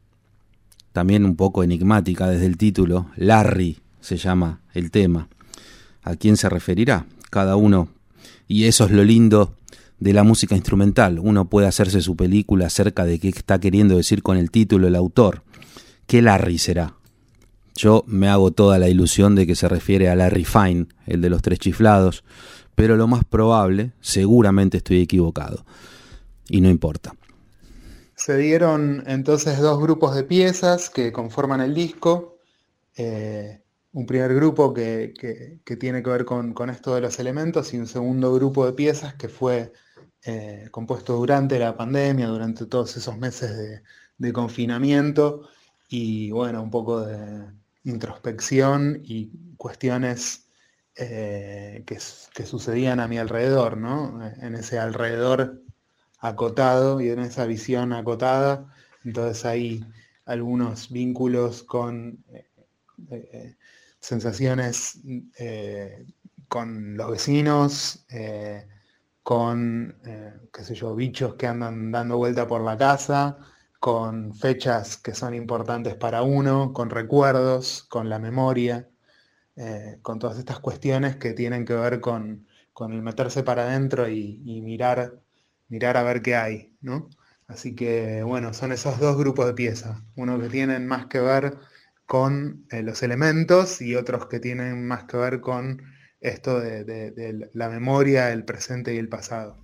también 0.92 1.24
un 1.24 1.36
poco 1.36 1.64
enigmática 1.64 2.28
desde 2.28 2.44
el 2.44 2.58
título, 2.58 3.06
Larry 3.16 3.78
se 4.02 4.18
llama 4.18 4.60
el 4.74 4.90
tema. 4.90 5.28
¿A 6.02 6.16
quién 6.16 6.36
se 6.36 6.50
referirá? 6.50 7.06
Cada 7.30 7.56
uno 7.56 7.88
Y 8.46 8.64
eso 8.64 8.84
es 8.84 8.90
lo 8.90 9.02
lindo 9.02 9.54
de 10.00 10.12
la 10.12 10.22
música 10.22 10.54
instrumental. 10.54 11.18
Uno 11.18 11.48
puede 11.48 11.66
hacerse 11.66 12.02
su 12.02 12.14
película 12.14 12.66
acerca 12.66 13.06
de 13.06 13.18
qué 13.18 13.28
está 13.28 13.58
queriendo 13.58 13.96
decir 13.96 14.22
con 14.22 14.36
el 14.36 14.50
título 14.50 14.86
el 14.86 14.96
autor. 14.96 15.44
¿Qué 16.06 16.20
Larry 16.20 16.58
será? 16.58 16.92
Yo 17.74 18.04
me 18.06 18.28
hago 18.28 18.50
toda 18.50 18.78
la 18.78 18.90
ilusión 18.90 19.34
de 19.34 19.46
que 19.46 19.56
se 19.56 19.66
refiere 19.66 20.10
a 20.10 20.14
Larry 20.14 20.44
Fine, 20.44 20.88
el 21.06 21.22
de 21.22 21.30
los 21.30 21.40
tres 21.40 21.58
chiflados, 21.58 22.22
pero 22.74 22.98
lo 22.98 23.06
más 23.06 23.24
probable, 23.24 23.92
seguramente 24.02 24.76
estoy 24.76 25.00
equivocado. 25.00 25.64
Y 26.50 26.60
no 26.60 26.68
importa. 26.68 27.14
Se 28.16 28.36
dieron 28.36 29.04
entonces 29.06 29.58
dos 29.58 29.80
grupos 29.80 30.14
de 30.14 30.24
piezas 30.24 30.90
que 30.90 31.12
conforman 31.12 31.60
el 31.60 31.74
disco. 31.74 32.38
Eh, 32.96 33.62
un 33.92 34.06
primer 34.06 34.34
grupo 34.34 34.72
que, 34.74 35.12
tiene 35.78 36.02
que 36.02 36.10
ver 36.10 36.24
con, 36.24 36.54
esto 36.70 36.94
de 36.94 37.00
los 37.00 37.18
elementos 37.18 37.72
y 37.74 37.78
un 37.78 37.86
segundo 37.86 38.32
grupo 38.34 38.66
de 38.66 38.72
piezas 38.72 39.14
que 39.14 39.28
fue 39.28 39.72
eh, 40.24 40.68
compuesto 40.70 41.16
durante 41.16 41.58
la 41.58 41.76
pandemia, 41.76 42.28
durante 42.28 42.66
todos 42.66 42.96
esos 42.96 43.16
meses 43.18 43.82
de 44.18 44.32
confinamiento 44.32 45.48
y 45.88 46.30
bueno, 46.30 46.62
un 46.62 46.70
poco 46.70 47.02
de, 47.02 47.46
introspección 47.84 49.00
y 49.04 49.30
cuestiones 49.56 50.48
eh, 50.96 51.84
que, 51.86 52.00
sucedían 52.00 53.00
a 53.00 53.08
mi 53.08 53.18
alrededor, 53.18 53.76
¿no? 53.76 54.20
En 54.40 54.54
ese 54.54 54.78
alrededor 54.78 55.62
acotado 56.28 57.00
y 57.00 57.10
en 57.10 57.20
esa 57.20 57.46
visión 57.46 57.92
acotada. 57.92 58.72
Entonces 59.04 59.44
hay 59.44 59.84
algunos 60.24 60.90
vínculos 60.90 61.62
con 61.62 62.24
eh, 62.32 62.50
eh, 63.10 63.56
sensaciones 64.00 65.00
con 66.48 66.96
los 66.96 67.10
vecinos, 67.10 68.06
con, 69.22 69.96
qué 70.52 70.64
sé 70.64 70.74
yo, 70.74 70.94
bichos 70.94 71.34
que 71.34 71.46
andan 71.46 71.90
dando 71.90 72.18
vuelta 72.18 72.46
por 72.46 72.60
la 72.60 72.76
casa, 72.76 73.38
con 73.84 74.34
fechas 74.34 74.96
que 74.96 75.14
son 75.14 75.34
importantes 75.34 75.94
para 75.94 76.22
uno, 76.22 76.72
con 76.72 76.88
recuerdos, 76.90 77.82
con 77.82 78.08
la 78.08 78.18
memoria, 78.18 78.88
eh, 79.56 79.98
con 80.02 80.18
todas 80.18 80.38
estas 80.38 80.58
cuestiones 80.58 81.16
que 81.16 81.32
tienen 81.32 81.64
que 81.64 81.74
ver 81.74 82.00
con, 82.00 82.46
el 82.80 83.02
meterse 83.02 83.42
para 83.42 83.64
adentro 83.64 84.08
y, 84.08 84.60
mirar, 84.62 85.20
mirar 85.68 85.96
a 85.96 86.02
ver 86.02 86.22
qué 86.22 86.36
hay, 86.36 86.76
¿no? 86.80 87.10
Así 87.46 87.74
que 87.74 88.22
bueno, 88.22 88.54
son 88.54 88.72
esos 88.72 88.98
dos 89.00 89.16
grupos 89.18 89.46
de 89.46 89.54
piezas, 89.54 90.00
uno 90.16 90.40
que 90.40 90.48
tienen 90.48 90.86
más 90.86 91.06
que 91.06 91.20
ver 91.20 91.58
con 92.06 92.66
eh, 92.70 92.82
los 92.82 93.02
elementos 93.02 93.80
y 93.80 93.96
otros 93.96 94.26
que 94.26 94.40
tienen 94.40 94.86
más 94.86 95.04
que 95.04 95.16
ver 95.16 95.40
con 95.40 95.82
esto 96.20 96.60
de 96.60 97.50
la 97.52 97.68
memoria, 97.68 98.32
el 98.32 98.44
presente 98.44 98.94
y 98.94 98.98
el 98.98 99.08
pasado. 99.08 99.63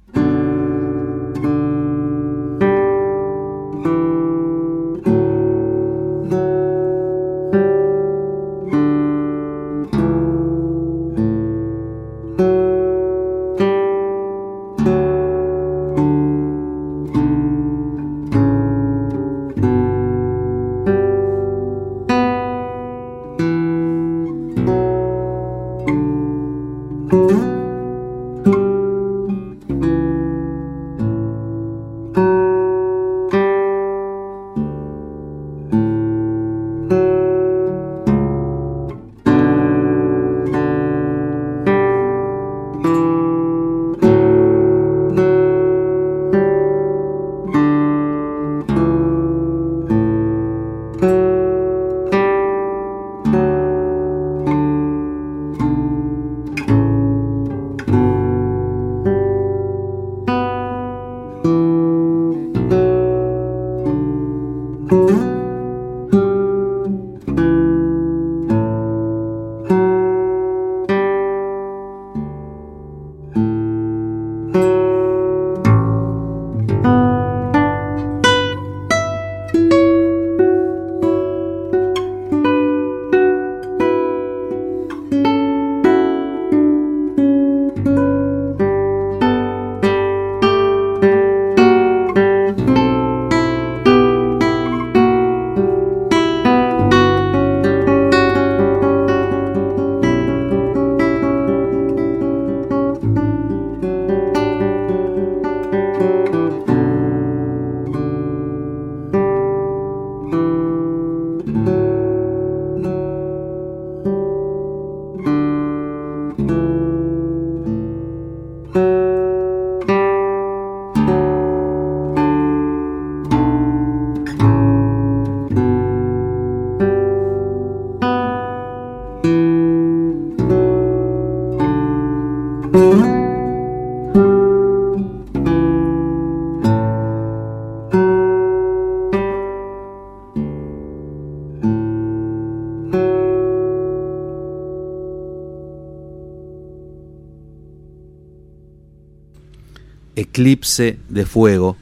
Eclipse 150.41 150.99
de 151.11 151.27
Fuego, 151.27 151.77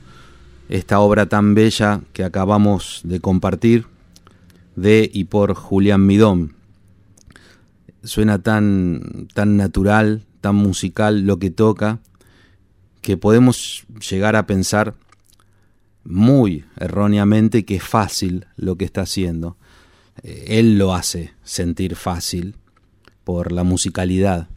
esta 0.68 0.98
obra 0.98 1.26
tan 1.26 1.54
bella 1.54 2.00
que 2.12 2.24
acabamos 2.24 3.02
de 3.04 3.20
compartir 3.20 3.86
de 4.74 5.08
y 5.14 5.24
por 5.24 5.54
Julián 5.54 6.04
Midón. 6.04 6.56
Suena 8.02 8.42
tan, 8.42 9.28
tan 9.32 9.56
natural, 9.56 10.24
tan 10.40 10.56
musical 10.56 11.20
lo 11.20 11.38
que 11.38 11.50
toca, 11.50 12.00
que 13.00 13.16
podemos 13.16 13.84
llegar 14.10 14.34
a 14.34 14.48
pensar 14.48 14.94
muy 16.02 16.64
erróneamente 16.80 17.64
que 17.64 17.76
es 17.76 17.84
fácil 17.84 18.46
lo 18.56 18.74
que 18.74 18.86
está 18.86 19.02
haciendo. 19.02 19.56
Eh, 20.24 20.46
él 20.58 20.78
lo 20.78 20.96
hace 20.96 21.32
sentir 21.44 21.94
fácil 21.94 22.56
por 23.22 23.52
la 23.52 23.62
musicalidad 23.62 24.48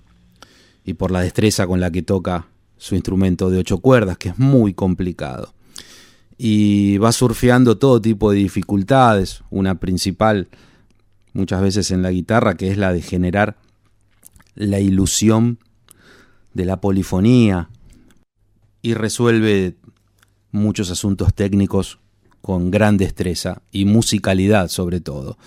y 0.83 0.95
por 0.95 1.11
la 1.11 1.21
destreza 1.21 1.67
con 1.67 1.79
la 1.79 1.91
que 1.91 2.01
toca 2.01 2.47
su 2.81 2.95
instrumento 2.95 3.51
de 3.51 3.59
ocho 3.59 3.77
cuerdas, 3.77 4.17
que 4.17 4.29
es 4.29 4.39
muy 4.39 4.73
complicado. 4.73 5.53
Y 6.35 6.97
va 6.97 7.11
surfeando 7.11 7.77
todo 7.77 8.01
tipo 8.01 8.31
de 8.31 8.37
dificultades, 8.37 9.43
una 9.51 9.75
principal 9.75 10.49
muchas 11.33 11.61
veces 11.61 11.91
en 11.91 12.01
la 12.01 12.09
guitarra, 12.09 12.57
que 12.57 12.71
es 12.71 12.77
la 12.79 12.91
de 12.91 13.03
generar 13.03 13.55
la 14.55 14.79
ilusión 14.79 15.59
de 16.55 16.65
la 16.65 16.81
polifonía, 16.81 17.69
y 18.81 18.95
resuelve 18.95 19.75
muchos 20.51 20.89
asuntos 20.89 21.35
técnicos 21.35 21.99
con 22.41 22.71
gran 22.71 22.97
destreza 22.97 23.61
y 23.71 23.85
musicalidad 23.85 24.69
sobre 24.69 25.01
todo. 25.01 25.37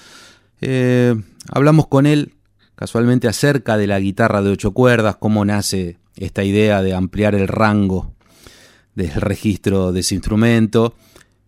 Eh, 0.60 1.20
hablamos 1.50 1.88
con 1.88 2.06
él 2.06 2.34
casualmente 2.76 3.26
acerca 3.26 3.76
de 3.76 3.88
la 3.88 3.98
guitarra 3.98 4.40
de 4.40 4.50
ocho 4.50 4.70
cuerdas, 4.70 5.16
cómo 5.16 5.44
nace 5.44 5.98
esta 6.16 6.44
idea 6.44 6.82
de 6.82 6.94
ampliar 6.94 7.34
el 7.34 7.48
rango 7.48 8.14
del 8.94 9.12
registro 9.12 9.92
de 9.92 10.00
ese 10.00 10.14
instrumento. 10.14 10.94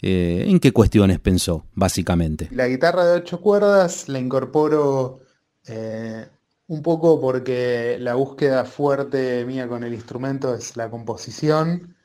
Eh, 0.02 0.44
¿En 0.46 0.60
qué 0.60 0.72
cuestiones 0.72 1.20
pensó, 1.20 1.64
básicamente? 1.74 2.48
La 2.52 2.68
guitarra 2.68 3.04
de 3.06 3.16
ocho 3.18 3.40
cuerdas 3.40 4.08
la 4.08 4.18
incorporo 4.18 5.20
eh, 5.66 6.26
un 6.68 6.82
poco 6.82 7.20
porque 7.20 7.96
la 8.00 8.14
búsqueda 8.14 8.64
fuerte 8.64 9.44
mía 9.44 9.68
con 9.68 9.84
el 9.84 9.94
instrumento 9.94 10.54
es 10.54 10.76
la 10.76 10.90
composición 10.90 11.96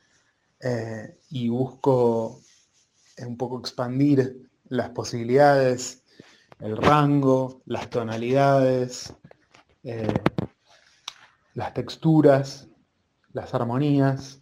eh, 0.60 1.18
y 1.30 1.48
busco 1.48 2.40
un 3.18 3.36
poco 3.36 3.58
expandir 3.60 4.48
las 4.68 4.90
posibilidades, 4.90 6.02
el 6.60 6.76
rango, 6.76 7.62
las 7.66 7.90
tonalidades, 7.90 9.12
las 11.54 11.74
texturas, 11.74 12.68
las 13.32 13.54
armonías, 13.54 14.40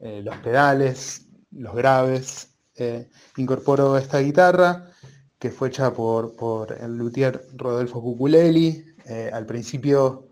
eh, 0.00 0.22
los 0.22 0.36
pedales, 0.38 1.26
los 1.50 1.74
graves. 1.74 2.52
Eh, 2.78 3.08
incorporo 3.38 3.96
esta 3.96 4.18
guitarra 4.18 4.90
que 5.38 5.50
fue 5.50 5.68
hecha 5.68 5.92
por, 5.92 6.76
el 6.78 6.96
luthier 6.96 7.46
Rodolfo 7.54 8.02
Cuculelli. 8.02 8.84
Eh, 9.06 9.30
al 9.32 9.46
principio, 9.46 10.28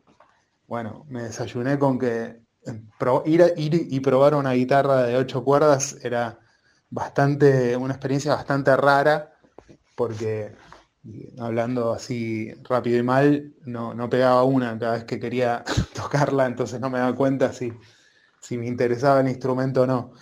bueno, 0.67 1.07
me 1.09 1.25
desayuné 1.25 1.79
con 1.79 1.99
que 1.99 2.41
ir, 3.25 3.55
ir, 3.57 3.87
y 3.91 4.01
probar 4.01 4.35
una 4.35 4.53
guitarra 4.53 5.05
de 5.05 5.17
ocho 5.17 5.45
cuerdas 5.45 5.97
era 6.03 6.39
bastante, 6.91 7.77
una 7.77 7.95
experiencia 7.95 8.35
bastante 8.35 8.77
rara, 8.77 9.33
porque 9.95 10.55
hablando 11.39 11.93
así 11.93 12.53
rápido 12.65 12.99
y 12.99 13.03
mal, 13.03 13.55
no, 13.65 13.95
no 13.95 14.09
pegaba 14.09 14.45
una 14.45 14.79
cada 14.79 14.95
vez 14.95 15.05
que 15.05 15.21
quería 15.21 15.65
tocarla, 15.95 16.47
entonces 16.47 16.81
no 16.81 16.91
me 16.91 16.99
daba 16.99 17.15
cuenta 17.15 17.53
si, 17.53 17.73
si 18.41 18.57
me 18.59 18.67
interesaba 18.67 19.21
el 19.21 19.29
instrumento 19.29 19.83
o 19.83 19.87
no. 19.87 20.13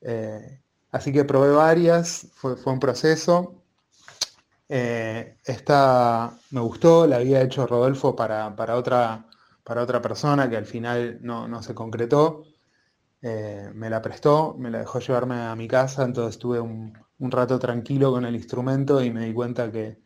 Eh, 0.00 0.60
así 0.92 1.12
que 1.12 1.24
probé 1.24 1.52
varias, 1.52 2.28
fue, 2.34 2.56
un 2.66 2.80
proceso. 2.80 3.62
Eh, 4.68 5.38
esta 5.44 6.38
me 6.50 6.60
gustó, 6.60 7.06
la 7.06 7.16
había 7.16 7.42
hecho 7.42 7.66
Rodolfo 7.66 8.14
para, 8.14 8.54
otra, 8.76 9.26
para 9.64 9.82
otra 9.82 10.02
persona 10.02 10.48
que 10.50 10.56
al 10.56 10.66
final 10.66 11.18
no, 11.22 11.62
se 11.62 11.74
concretó. 11.74 12.44
Eh, 13.22 13.70
me 13.74 13.90
la 13.90 14.00
prestó, 14.00 14.54
me 14.58 14.70
la 14.70 14.78
dejó 14.78 15.00
llevarme 15.00 15.40
a 15.40 15.56
mi 15.56 15.66
casa, 15.66 16.04
entonces 16.04 16.36
estuve 16.36 16.60
un, 16.60 16.96
un 17.18 17.30
rato 17.32 17.58
tranquilo 17.58 18.12
con 18.12 18.24
el 18.24 18.36
instrumento 18.36 19.02
y 19.02 19.10
me 19.10 19.26
di 19.26 19.34
cuenta 19.34 19.72
que, 19.72 19.98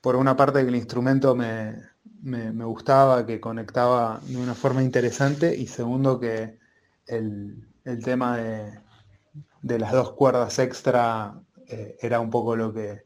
por 0.00 0.16
una 0.16 0.36
parte 0.36 0.62
que 0.62 0.68
el 0.68 0.76
instrumento 0.76 1.34
me, 1.34 2.64
gustaba, 2.64 3.26
que 3.26 3.40
conectaba 3.40 4.20
de 4.24 4.36
una 4.36 4.54
forma 4.54 4.82
interesante, 4.82 5.54
y 5.54 5.66
segundo 5.66 6.18
que 6.18 6.58
el, 7.06 7.66
tema 8.04 8.36
de, 8.38 9.78
las 9.78 9.92
dos 9.92 10.12
cuerdas 10.12 10.58
extra 10.58 11.34
eh, 11.66 11.96
era 12.00 12.20
un 12.20 12.30
poco 12.30 12.56
lo 12.56 12.72
que, 12.72 13.04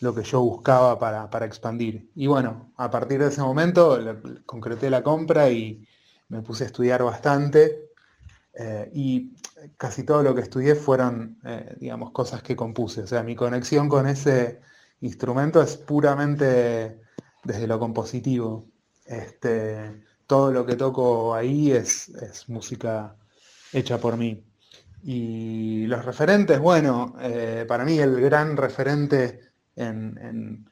lo 0.00 0.14
que 0.14 0.22
yo 0.22 0.40
buscaba 0.40 0.98
para, 0.98 1.46
expandir. 1.46 2.10
Y 2.14 2.26
bueno, 2.26 2.72
a 2.76 2.90
partir 2.90 3.20
de 3.20 3.28
ese 3.28 3.40
momento 3.40 3.98
concreté 4.44 4.90
la 4.90 5.02
compra 5.02 5.48
y 5.50 5.86
me 6.28 6.42
puse 6.42 6.64
a 6.64 6.66
estudiar 6.66 7.02
bastante. 7.02 7.88
Eh, 8.54 8.90
y 8.92 9.32
casi 9.78 10.02
todo 10.02 10.22
lo 10.22 10.34
que 10.34 10.42
estudié 10.42 10.74
fueron, 10.74 11.38
eh, 11.44 11.74
digamos, 11.80 12.10
cosas 12.10 12.42
que 12.42 12.54
compuse. 12.54 13.02
O 13.02 13.06
sea, 13.06 13.22
mi 13.22 13.34
conexión 13.34 13.88
con 13.88 14.06
ese 14.06 14.60
instrumento 15.02 15.60
es 15.60 15.76
puramente 15.76 17.00
desde 17.44 17.66
lo 17.66 17.78
compositivo. 17.78 18.64
Este, 19.04 20.02
todo 20.26 20.52
lo 20.52 20.64
que 20.64 20.76
toco 20.76 21.34
ahí 21.34 21.72
es, 21.72 22.12
música 22.48 23.16
hecha 23.72 23.98
por 23.98 24.16
mí. 24.16 24.44
Y 25.04 25.86
los 25.86 26.04
referentes, 26.04 26.58
bueno, 26.60 27.16
eh, 27.20 27.64
para 27.68 27.84
mí 27.84 27.98
el 27.98 28.20
gran 28.20 28.56
referente 28.56 29.40
en, 29.74 30.66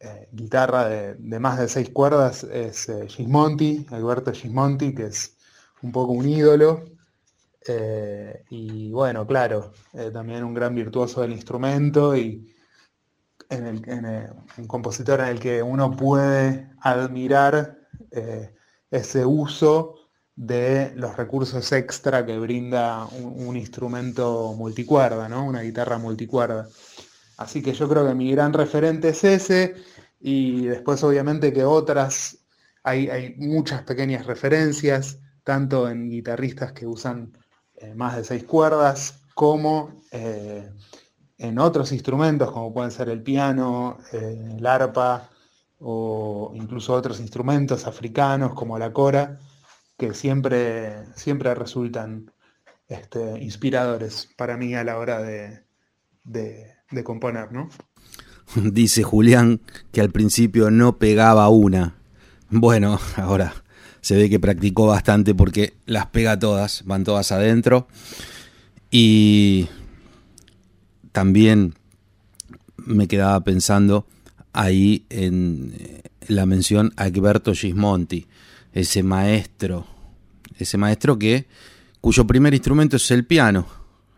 eh, 0.00 0.28
guitarra 0.32 0.88
de, 0.88 1.38
más 1.38 1.58
de 1.58 1.68
seis 1.68 1.90
cuerdas 1.90 2.44
es 2.44 2.88
eh, 2.88 3.06
Gismonti, 3.08 3.86
Alberto 3.90 4.32
Gismonti, 4.32 4.94
que 4.94 5.06
es 5.06 5.36
un 5.82 5.92
poco 5.92 6.12
un 6.12 6.26
ídolo. 6.28 6.84
y 8.50 8.90
bueno, 8.92 9.26
claro, 9.26 9.72
también 10.12 10.44
un 10.44 10.54
gran 10.54 10.74
virtuoso 10.74 11.22
del 11.22 11.32
instrumento 11.32 12.16
y, 12.16 12.54
en, 13.50 13.82
un 14.58 14.66
compositor 14.66 15.20
en 15.20 15.26
el 15.26 15.40
que 15.40 15.62
uno 15.62 15.96
puede 15.96 16.70
admirar 16.80 17.78
eh, 18.10 18.54
ese 18.90 19.24
uso 19.24 19.94
de 20.36 20.92
los 20.96 21.16
recursos 21.16 21.70
extra 21.72 22.26
que 22.26 22.38
brinda 22.38 23.06
un, 23.06 23.56
instrumento 23.56 24.54
multicuerda, 24.56 25.28
¿no? 25.28 25.44
una 25.44 25.62
guitarra 25.62 25.98
multicuerda. 25.98 26.68
Así 27.36 27.62
que 27.62 27.72
yo 27.72 27.88
creo 27.88 28.06
que 28.06 28.14
mi 28.14 28.30
gran 28.32 28.52
referente 28.52 29.10
es 29.10 29.24
ese 29.24 29.74
y 30.20 30.66
después 30.66 31.02
obviamente 31.04 31.52
que 31.52 31.64
otras, 31.64 32.38
hay, 32.82 33.34
muchas 33.38 33.82
pequeñas 33.82 34.26
referencias, 34.26 35.18
tanto 35.44 35.88
en 35.88 36.08
guitarristas 36.08 36.72
que 36.72 36.86
usan 36.86 37.36
eh, 37.76 37.94
más 37.94 38.16
de 38.16 38.24
seis 38.24 38.44
cuerdas 38.44 39.20
como 39.34 40.00
eh, 40.12 40.70
en 41.38 41.58
otros 41.58 41.92
instrumentos 41.92 42.50
como 42.50 42.72
pueden 42.72 42.90
ser 42.90 43.08
el 43.08 43.22
piano, 43.22 43.98
eh, 44.12 44.56
el 44.58 44.66
arpa 44.66 45.30
o 45.78 46.52
incluso 46.54 46.94
otros 46.94 47.20
instrumentos 47.20 47.86
africanos 47.86 48.54
como 48.54 48.78
la 48.78 48.92
cora, 48.92 49.38
que 49.98 50.14
siempre, 50.14 51.04
siempre 51.14 51.54
resultan 51.54 52.30
este, 52.88 53.42
inspiradores 53.42 54.28
para 54.36 54.56
mí 54.56 54.74
a 54.74 54.84
la 54.84 54.98
hora 54.98 55.20
de, 55.20 55.64
de 56.24 57.04
componer, 57.04 57.52
¿no? 57.52 57.68
Dice 58.54 59.02
Julián 59.02 59.60
que 59.92 60.00
al 60.00 60.10
principio 60.10 60.70
no 60.70 60.98
pegaba 60.98 61.48
una. 61.48 61.96
Bueno, 62.50 62.98
ahora 63.16 63.54
se 64.00 64.16
ve 64.16 64.28
que 64.28 64.38
practicó 64.38 64.86
bastante 64.86 65.34
porque 65.34 65.74
las 65.86 66.06
pega 66.06 66.38
todas, 66.38 66.84
van 66.84 67.04
todas 67.04 67.32
adentro. 67.32 67.88
Y 68.90 69.68
también 71.14 71.74
me 72.76 73.06
quedaba 73.06 73.38
pensando 73.44 74.04
ahí 74.52 75.06
en 75.10 75.72
eh, 75.78 76.02
la 76.26 76.44
mención 76.44 76.92
a 76.96 77.04
Alberto 77.04 77.54
Gismonti, 77.54 78.26
ese 78.72 79.04
maestro, 79.04 79.86
ese 80.58 80.76
maestro 80.76 81.16
que 81.16 81.46
cuyo 82.00 82.26
primer 82.26 82.52
instrumento 82.52 82.96
es 82.96 83.08
el 83.12 83.24
piano, 83.24 83.64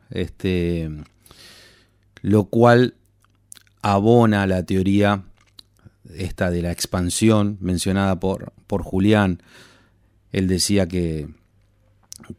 este, 0.08 0.90
lo 2.22 2.44
cual 2.44 2.94
abona 3.82 4.46
la 4.46 4.62
teoría 4.62 5.22
esta 6.14 6.50
de 6.50 6.62
la 6.62 6.72
expansión 6.72 7.58
mencionada 7.60 8.18
por, 8.18 8.54
por 8.66 8.82
Julián. 8.82 9.42
Él 10.32 10.48
decía 10.48 10.88
que, 10.88 11.28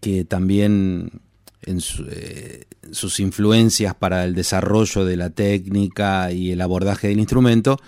que 0.01 0.25
también 0.25 1.21
en 1.67 1.81
eh, 2.09 2.63
sus 2.91 3.19
influencias 3.19 3.93
para 3.93 4.23
el 4.23 4.33
desarrollo 4.33 5.05
de 5.05 5.17
la 5.17 5.29
técnica 5.29 6.31
y 6.31 6.51
el 6.51 6.61
abordaje 6.61 7.09
del 7.09 7.19
instrumento, 7.19 7.79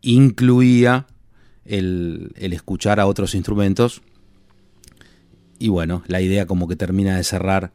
incluía 0.00 1.06
el, 1.64 2.32
escuchar 2.36 2.98
a 2.98 3.06
otros 3.06 3.34
instrumentos. 3.34 4.02
Y 5.58 5.68
bueno, 5.68 6.02
la 6.06 6.20
idea 6.20 6.46
como 6.46 6.66
que 6.66 6.74
termina 6.74 7.16
de 7.16 7.24
cerrar 7.24 7.72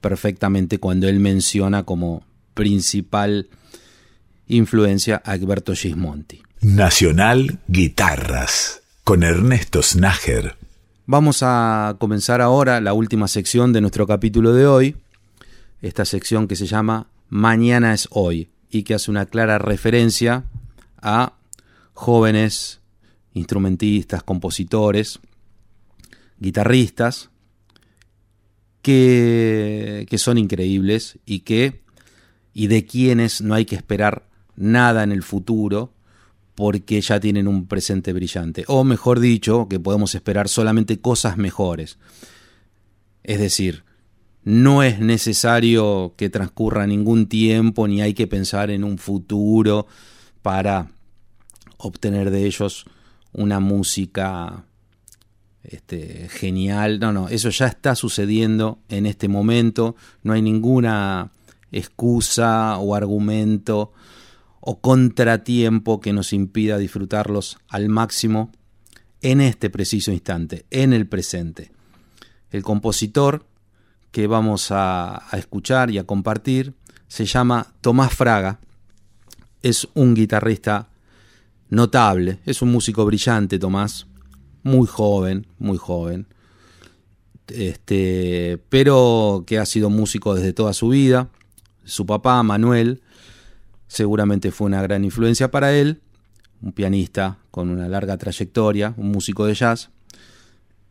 perfectamente 0.00 0.78
cuando 0.78 1.08
él 1.08 1.20
menciona 1.20 1.84
como 1.84 2.24
principal 2.54 3.48
influencia 4.46 5.22
a 5.24 5.32
Alberto 5.32 5.74
Gismonti. 5.74 6.42
Nacional 6.60 7.60
Guitarras 7.68 8.82
con 9.04 9.22
Ernesto 9.22 9.82
Snager. 9.82 10.56
Vamos 11.12 11.42
a 11.42 11.96
comenzar 11.98 12.40
ahora 12.40 12.80
la 12.80 12.92
última 12.92 13.26
sección 13.26 13.72
de 13.72 13.80
nuestro 13.80 14.06
capítulo 14.06 14.54
de 14.54 14.68
hoy, 14.68 14.96
esta 15.82 16.04
sección 16.04 16.46
que 16.46 16.54
se 16.54 16.66
llama 16.66 17.08
Mañana 17.28 17.92
es 17.92 18.06
hoy 18.12 18.48
y 18.70 18.84
que 18.84 18.94
hace 18.94 19.10
una 19.10 19.26
clara 19.26 19.58
referencia 19.58 20.44
a 21.02 21.32
jóvenes 21.94 22.78
instrumentistas, 23.34 24.22
compositores, 24.22 25.18
guitarristas, 26.38 27.30
que, 28.80 30.06
que 30.08 30.16
son 30.16 30.38
increíbles 30.38 31.18
y 31.26 31.40
que 31.40 31.82
y 32.54 32.68
de 32.68 32.86
quienes 32.86 33.40
no 33.40 33.54
hay 33.54 33.64
que 33.64 33.74
esperar 33.74 34.28
nada 34.54 35.02
en 35.02 35.10
el 35.10 35.24
futuro 35.24 35.92
porque 36.54 37.00
ya 37.00 37.20
tienen 37.20 37.48
un 37.48 37.66
presente 37.66 38.12
brillante. 38.12 38.64
O 38.66 38.84
mejor 38.84 39.20
dicho, 39.20 39.68
que 39.68 39.80
podemos 39.80 40.14
esperar 40.14 40.48
solamente 40.48 41.00
cosas 41.00 41.36
mejores. 41.36 41.98
Es 43.22 43.38
decir, 43.38 43.84
no 44.42 44.82
es 44.82 45.00
necesario 45.00 46.14
que 46.16 46.30
transcurra 46.30 46.86
ningún 46.86 47.26
tiempo 47.26 47.86
ni 47.86 48.00
hay 48.00 48.14
que 48.14 48.26
pensar 48.26 48.70
en 48.70 48.84
un 48.84 48.98
futuro 48.98 49.86
para 50.42 50.90
obtener 51.76 52.30
de 52.30 52.46
ellos 52.46 52.84
una 53.32 53.60
música 53.60 54.64
este, 55.62 56.28
genial. 56.30 56.98
No, 57.00 57.12
no, 57.12 57.28
eso 57.28 57.50
ya 57.50 57.66
está 57.66 57.94
sucediendo 57.94 58.78
en 58.88 59.06
este 59.06 59.28
momento. 59.28 59.96
No 60.22 60.32
hay 60.32 60.42
ninguna 60.42 61.30
excusa 61.72 62.78
o 62.78 62.94
argumento 62.94 63.92
o 64.60 64.80
contratiempo 64.80 66.00
que 66.00 66.12
nos 66.12 66.32
impida 66.32 66.78
disfrutarlos 66.78 67.58
al 67.68 67.88
máximo 67.88 68.52
en 69.22 69.40
este 69.40 69.70
preciso 69.70 70.12
instante, 70.12 70.66
en 70.70 70.92
el 70.92 71.06
presente. 71.06 71.72
El 72.50 72.62
compositor 72.62 73.46
que 74.10 74.26
vamos 74.26 74.68
a, 74.70 75.22
escuchar 75.32 75.90
y 75.90 75.98
a 75.98 76.04
compartir 76.04 76.74
se 77.08 77.24
llama 77.24 77.74
Tomás 77.80 78.14
Fraga. 78.14 78.60
Es 79.62 79.88
un 79.94 80.14
guitarrista 80.14 80.88
notable, 81.68 82.40
es 82.44 82.62
un 82.62 82.72
músico 82.72 83.04
brillante, 83.04 83.58
Tomás, 83.58 84.06
muy 84.62 84.86
joven, 84.86 85.46
muy 85.58 85.78
joven, 85.78 86.26
este, 87.48 88.62
pero 88.68 89.44
que 89.46 89.58
ha 89.58 89.66
sido 89.66 89.90
músico 89.90 90.34
desde 90.34 90.52
toda 90.52 90.72
su 90.72 90.88
vida. 90.88 91.28
Su 91.84 92.06
papá, 92.06 92.42
Manuel, 92.42 93.02
seguramente 93.90 94.52
fue 94.52 94.68
una 94.68 94.80
gran 94.82 95.04
influencia 95.04 95.50
para 95.50 95.72
él, 95.72 96.00
un 96.62 96.72
pianista 96.72 97.38
con 97.50 97.68
una 97.68 97.88
larga 97.88 98.16
trayectoria, 98.16 98.94
un 98.96 99.10
músico 99.10 99.46
de 99.46 99.54
jazz. 99.54 99.90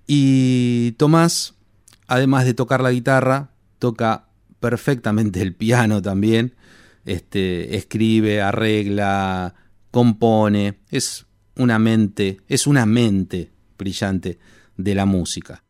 Y 0.06 0.92
Tomás, 0.98 1.56
además 2.08 2.44
de 2.44 2.54
tocar 2.54 2.82
la 2.82 2.92
guitarra, 2.92 3.52
toca 3.80 4.28
perfectamente 4.60 5.42
el 5.42 5.56
piano 5.56 6.02
también, 6.02 6.56
este, 7.06 7.78
escribe, 7.78 8.42
arregla, 8.42 9.56
compone, 9.92 10.80
es 10.90 11.26
una 11.56 11.80
mente, 11.80 12.42
es 12.50 12.68
una 12.68 12.86
mente 12.86 13.50
brillante 13.78 14.40
de 14.76 14.96
la 14.96 15.06
música. 15.06 15.64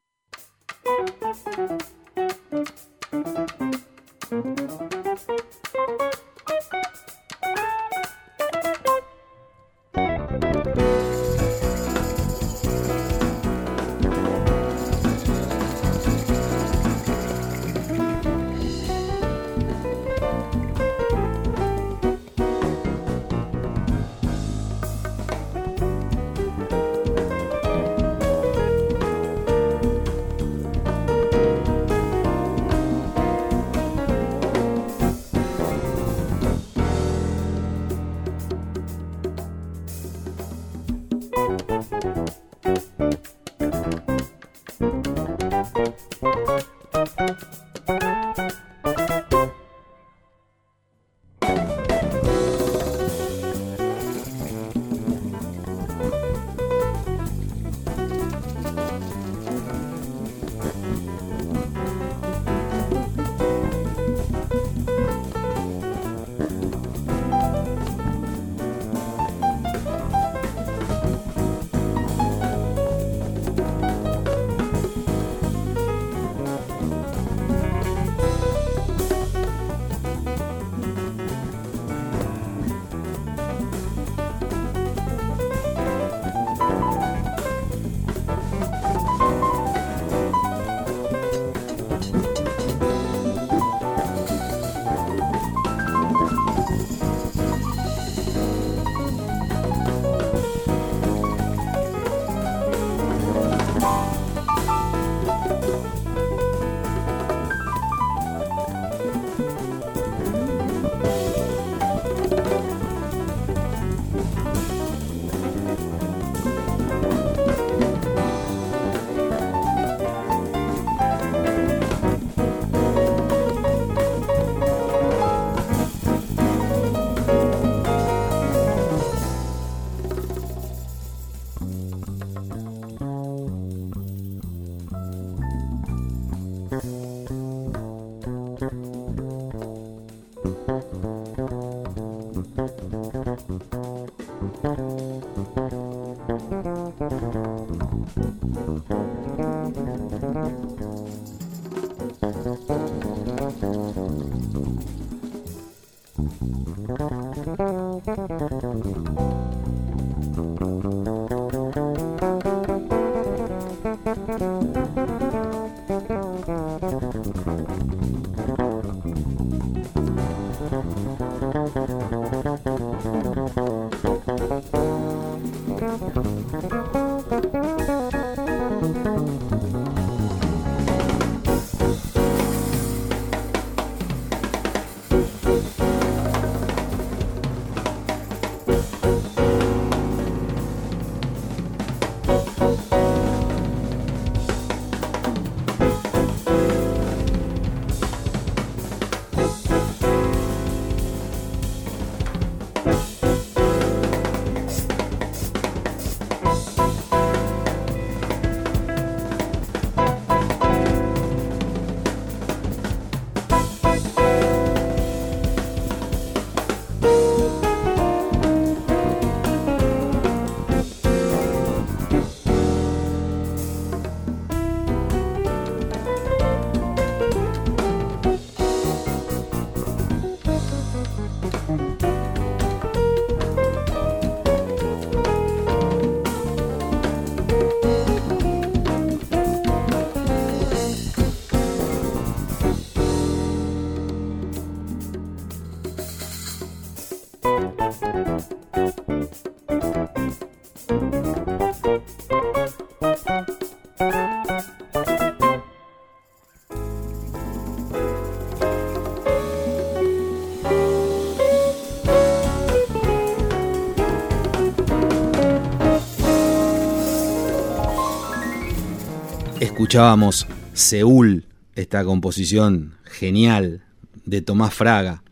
Escuchábamos 269.90 270.46
Seúl, 270.74 271.46
esta 271.74 272.06
composición 272.06 272.94
genial 273.06 273.82
de 274.24 274.44
Tomás 274.44 274.72
Fraga, 274.72 275.24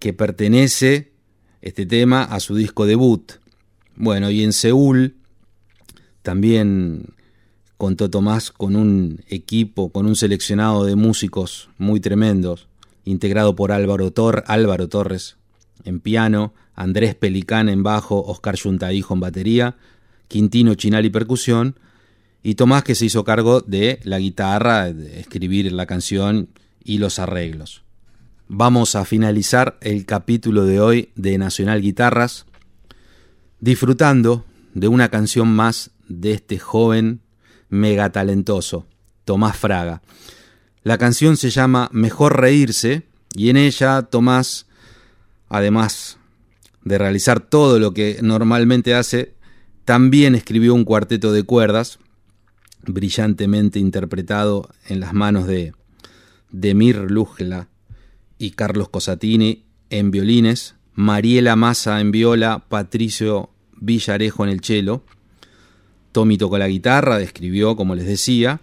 que 0.00 0.12
pertenece 0.12 1.12
este 1.62 1.86
tema 1.86 2.24
a 2.24 2.40
su 2.40 2.56
disco 2.56 2.86
debut. 2.86 3.34
Bueno, 3.94 4.30
y 4.30 4.42
en 4.42 4.52
Seúl 4.52 5.14
también 6.22 7.14
contó 7.76 8.10
Tomás 8.10 8.50
con 8.50 8.74
un 8.74 9.22
equipo, 9.28 9.92
con 9.92 10.06
un 10.06 10.16
seleccionado 10.16 10.84
de 10.84 10.96
músicos 10.96 11.68
muy 11.78 12.00
tremendos, 12.00 12.66
integrado 13.04 13.54
por 13.54 13.70
Álvaro, 13.70 14.12
Álvaro 14.48 14.88
Torres 14.88 15.36
en 15.84 16.00
piano, 16.00 16.52
Andrés 16.74 17.14
Pelicán 17.14 17.68
en 17.68 17.84
bajo, 17.84 18.24
Oscar 18.24 18.56
Yuntahijo 18.56 19.14
en 19.14 19.20
batería, 19.20 19.76
Quintino 20.26 20.74
Chinal 20.74 21.08
percusión, 21.12 21.76
y 22.46 22.54
Tomás 22.54 22.84
que 22.84 22.94
se 22.94 23.06
hizo 23.06 23.24
cargo 23.24 23.60
de 23.60 23.98
la 24.04 24.20
guitarra, 24.20 24.92
de 24.92 25.18
escribir 25.18 25.72
la 25.72 25.84
canción 25.84 26.48
y 26.84 26.98
los 26.98 27.18
arreglos. 27.18 27.82
Vamos 28.46 28.94
a 28.94 29.04
finalizar 29.04 29.76
el 29.80 30.06
capítulo 30.06 30.64
de 30.64 30.78
hoy 30.78 31.08
de 31.16 31.38
Nacional 31.38 31.82
Guitarras 31.82 32.46
disfrutando 33.58 34.44
de 34.74 34.86
una 34.86 35.08
canción 35.08 35.48
más 35.48 35.90
de 36.06 36.34
este 36.34 36.60
joven 36.60 37.18
mega 37.68 38.12
talentoso, 38.12 38.86
Tomás 39.24 39.56
Fraga. 39.56 40.02
La 40.84 40.98
canción 40.98 41.36
se 41.36 41.50
llama 41.50 41.88
Mejor 41.90 42.40
Reírse 42.40 43.08
y 43.34 43.50
en 43.50 43.56
ella 43.56 44.02
Tomás, 44.02 44.66
además 45.48 46.18
de 46.84 46.96
realizar 46.96 47.40
todo 47.40 47.80
lo 47.80 47.92
que 47.92 48.20
normalmente 48.22 48.94
hace, 48.94 49.34
también 49.84 50.36
escribió 50.36 50.74
un 50.74 50.84
cuarteto 50.84 51.32
de 51.32 51.42
cuerdas 51.42 51.98
brillantemente 52.88 53.78
interpretado 53.78 54.68
en 54.88 55.00
las 55.00 55.12
manos 55.12 55.46
de 55.46 55.72
Demir 56.50 56.96
Lujla 56.96 57.68
y 58.38 58.52
Carlos 58.52 58.88
Cosatini 58.88 59.64
en 59.90 60.10
violines, 60.10 60.74
Mariela 60.94 61.56
Massa 61.56 62.00
en 62.00 62.10
viola, 62.10 62.64
Patricio 62.68 63.50
Villarejo 63.76 64.44
en 64.44 64.50
el 64.50 64.60
cello. 64.60 65.02
Tommy 66.12 66.38
tocó 66.38 66.58
la 66.58 66.68
guitarra, 66.68 67.18
describió, 67.18 67.76
como 67.76 67.94
les 67.94 68.06
decía. 68.06 68.60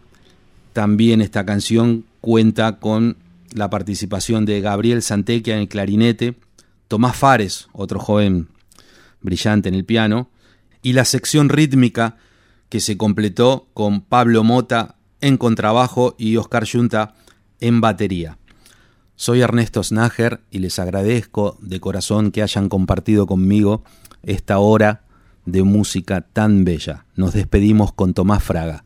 También 0.74 1.22
esta 1.22 1.46
canción 1.46 2.06
cuenta 2.20 2.80
con 2.80 3.18
la 3.54 3.70
participación 3.70 4.46
de 4.46 4.62
Gabriel 4.62 5.04
Santequia 5.04 5.56
en 5.56 5.62
el 5.62 5.68
clarinete, 5.68 6.36
Tomás 6.88 7.16
Fares, 7.16 7.68
otro 7.74 8.00
joven 8.00 8.48
brillante 9.22 9.70
en 9.70 9.76
el 9.76 9.86
piano, 9.86 10.30
y 10.82 10.94
la 10.94 11.06
sección 11.06 11.50
rítmica 11.50 12.18
que 12.74 12.80
se 12.80 12.98
completó 12.98 13.68
con 13.76 14.02
Pablo 14.02 14.44
Mota 14.44 14.96
en 15.22 15.38
contrabajo 15.38 16.16
y 16.18 16.38
Oscar 16.38 16.64
Yunta 16.64 17.14
en 17.60 17.82
batería. 17.82 18.40
Soy 19.16 19.42
Ernesto 19.42 19.84
Snager 19.84 20.42
y 20.50 20.58
les 20.58 20.80
agradezco 20.80 21.56
de 21.62 21.80
corazón 21.80 22.32
que 22.32 22.42
hayan 22.42 22.70
compartido 22.70 23.28
conmigo 23.28 23.84
esta 24.24 24.58
hora 24.58 25.04
de 25.46 25.62
música 25.62 26.22
tan 26.22 26.66
bella. 26.66 27.06
Nos 27.16 27.34
despedimos 27.34 27.94
con 27.94 28.16
Tomás 28.16 28.42
Fraga. 28.42 28.86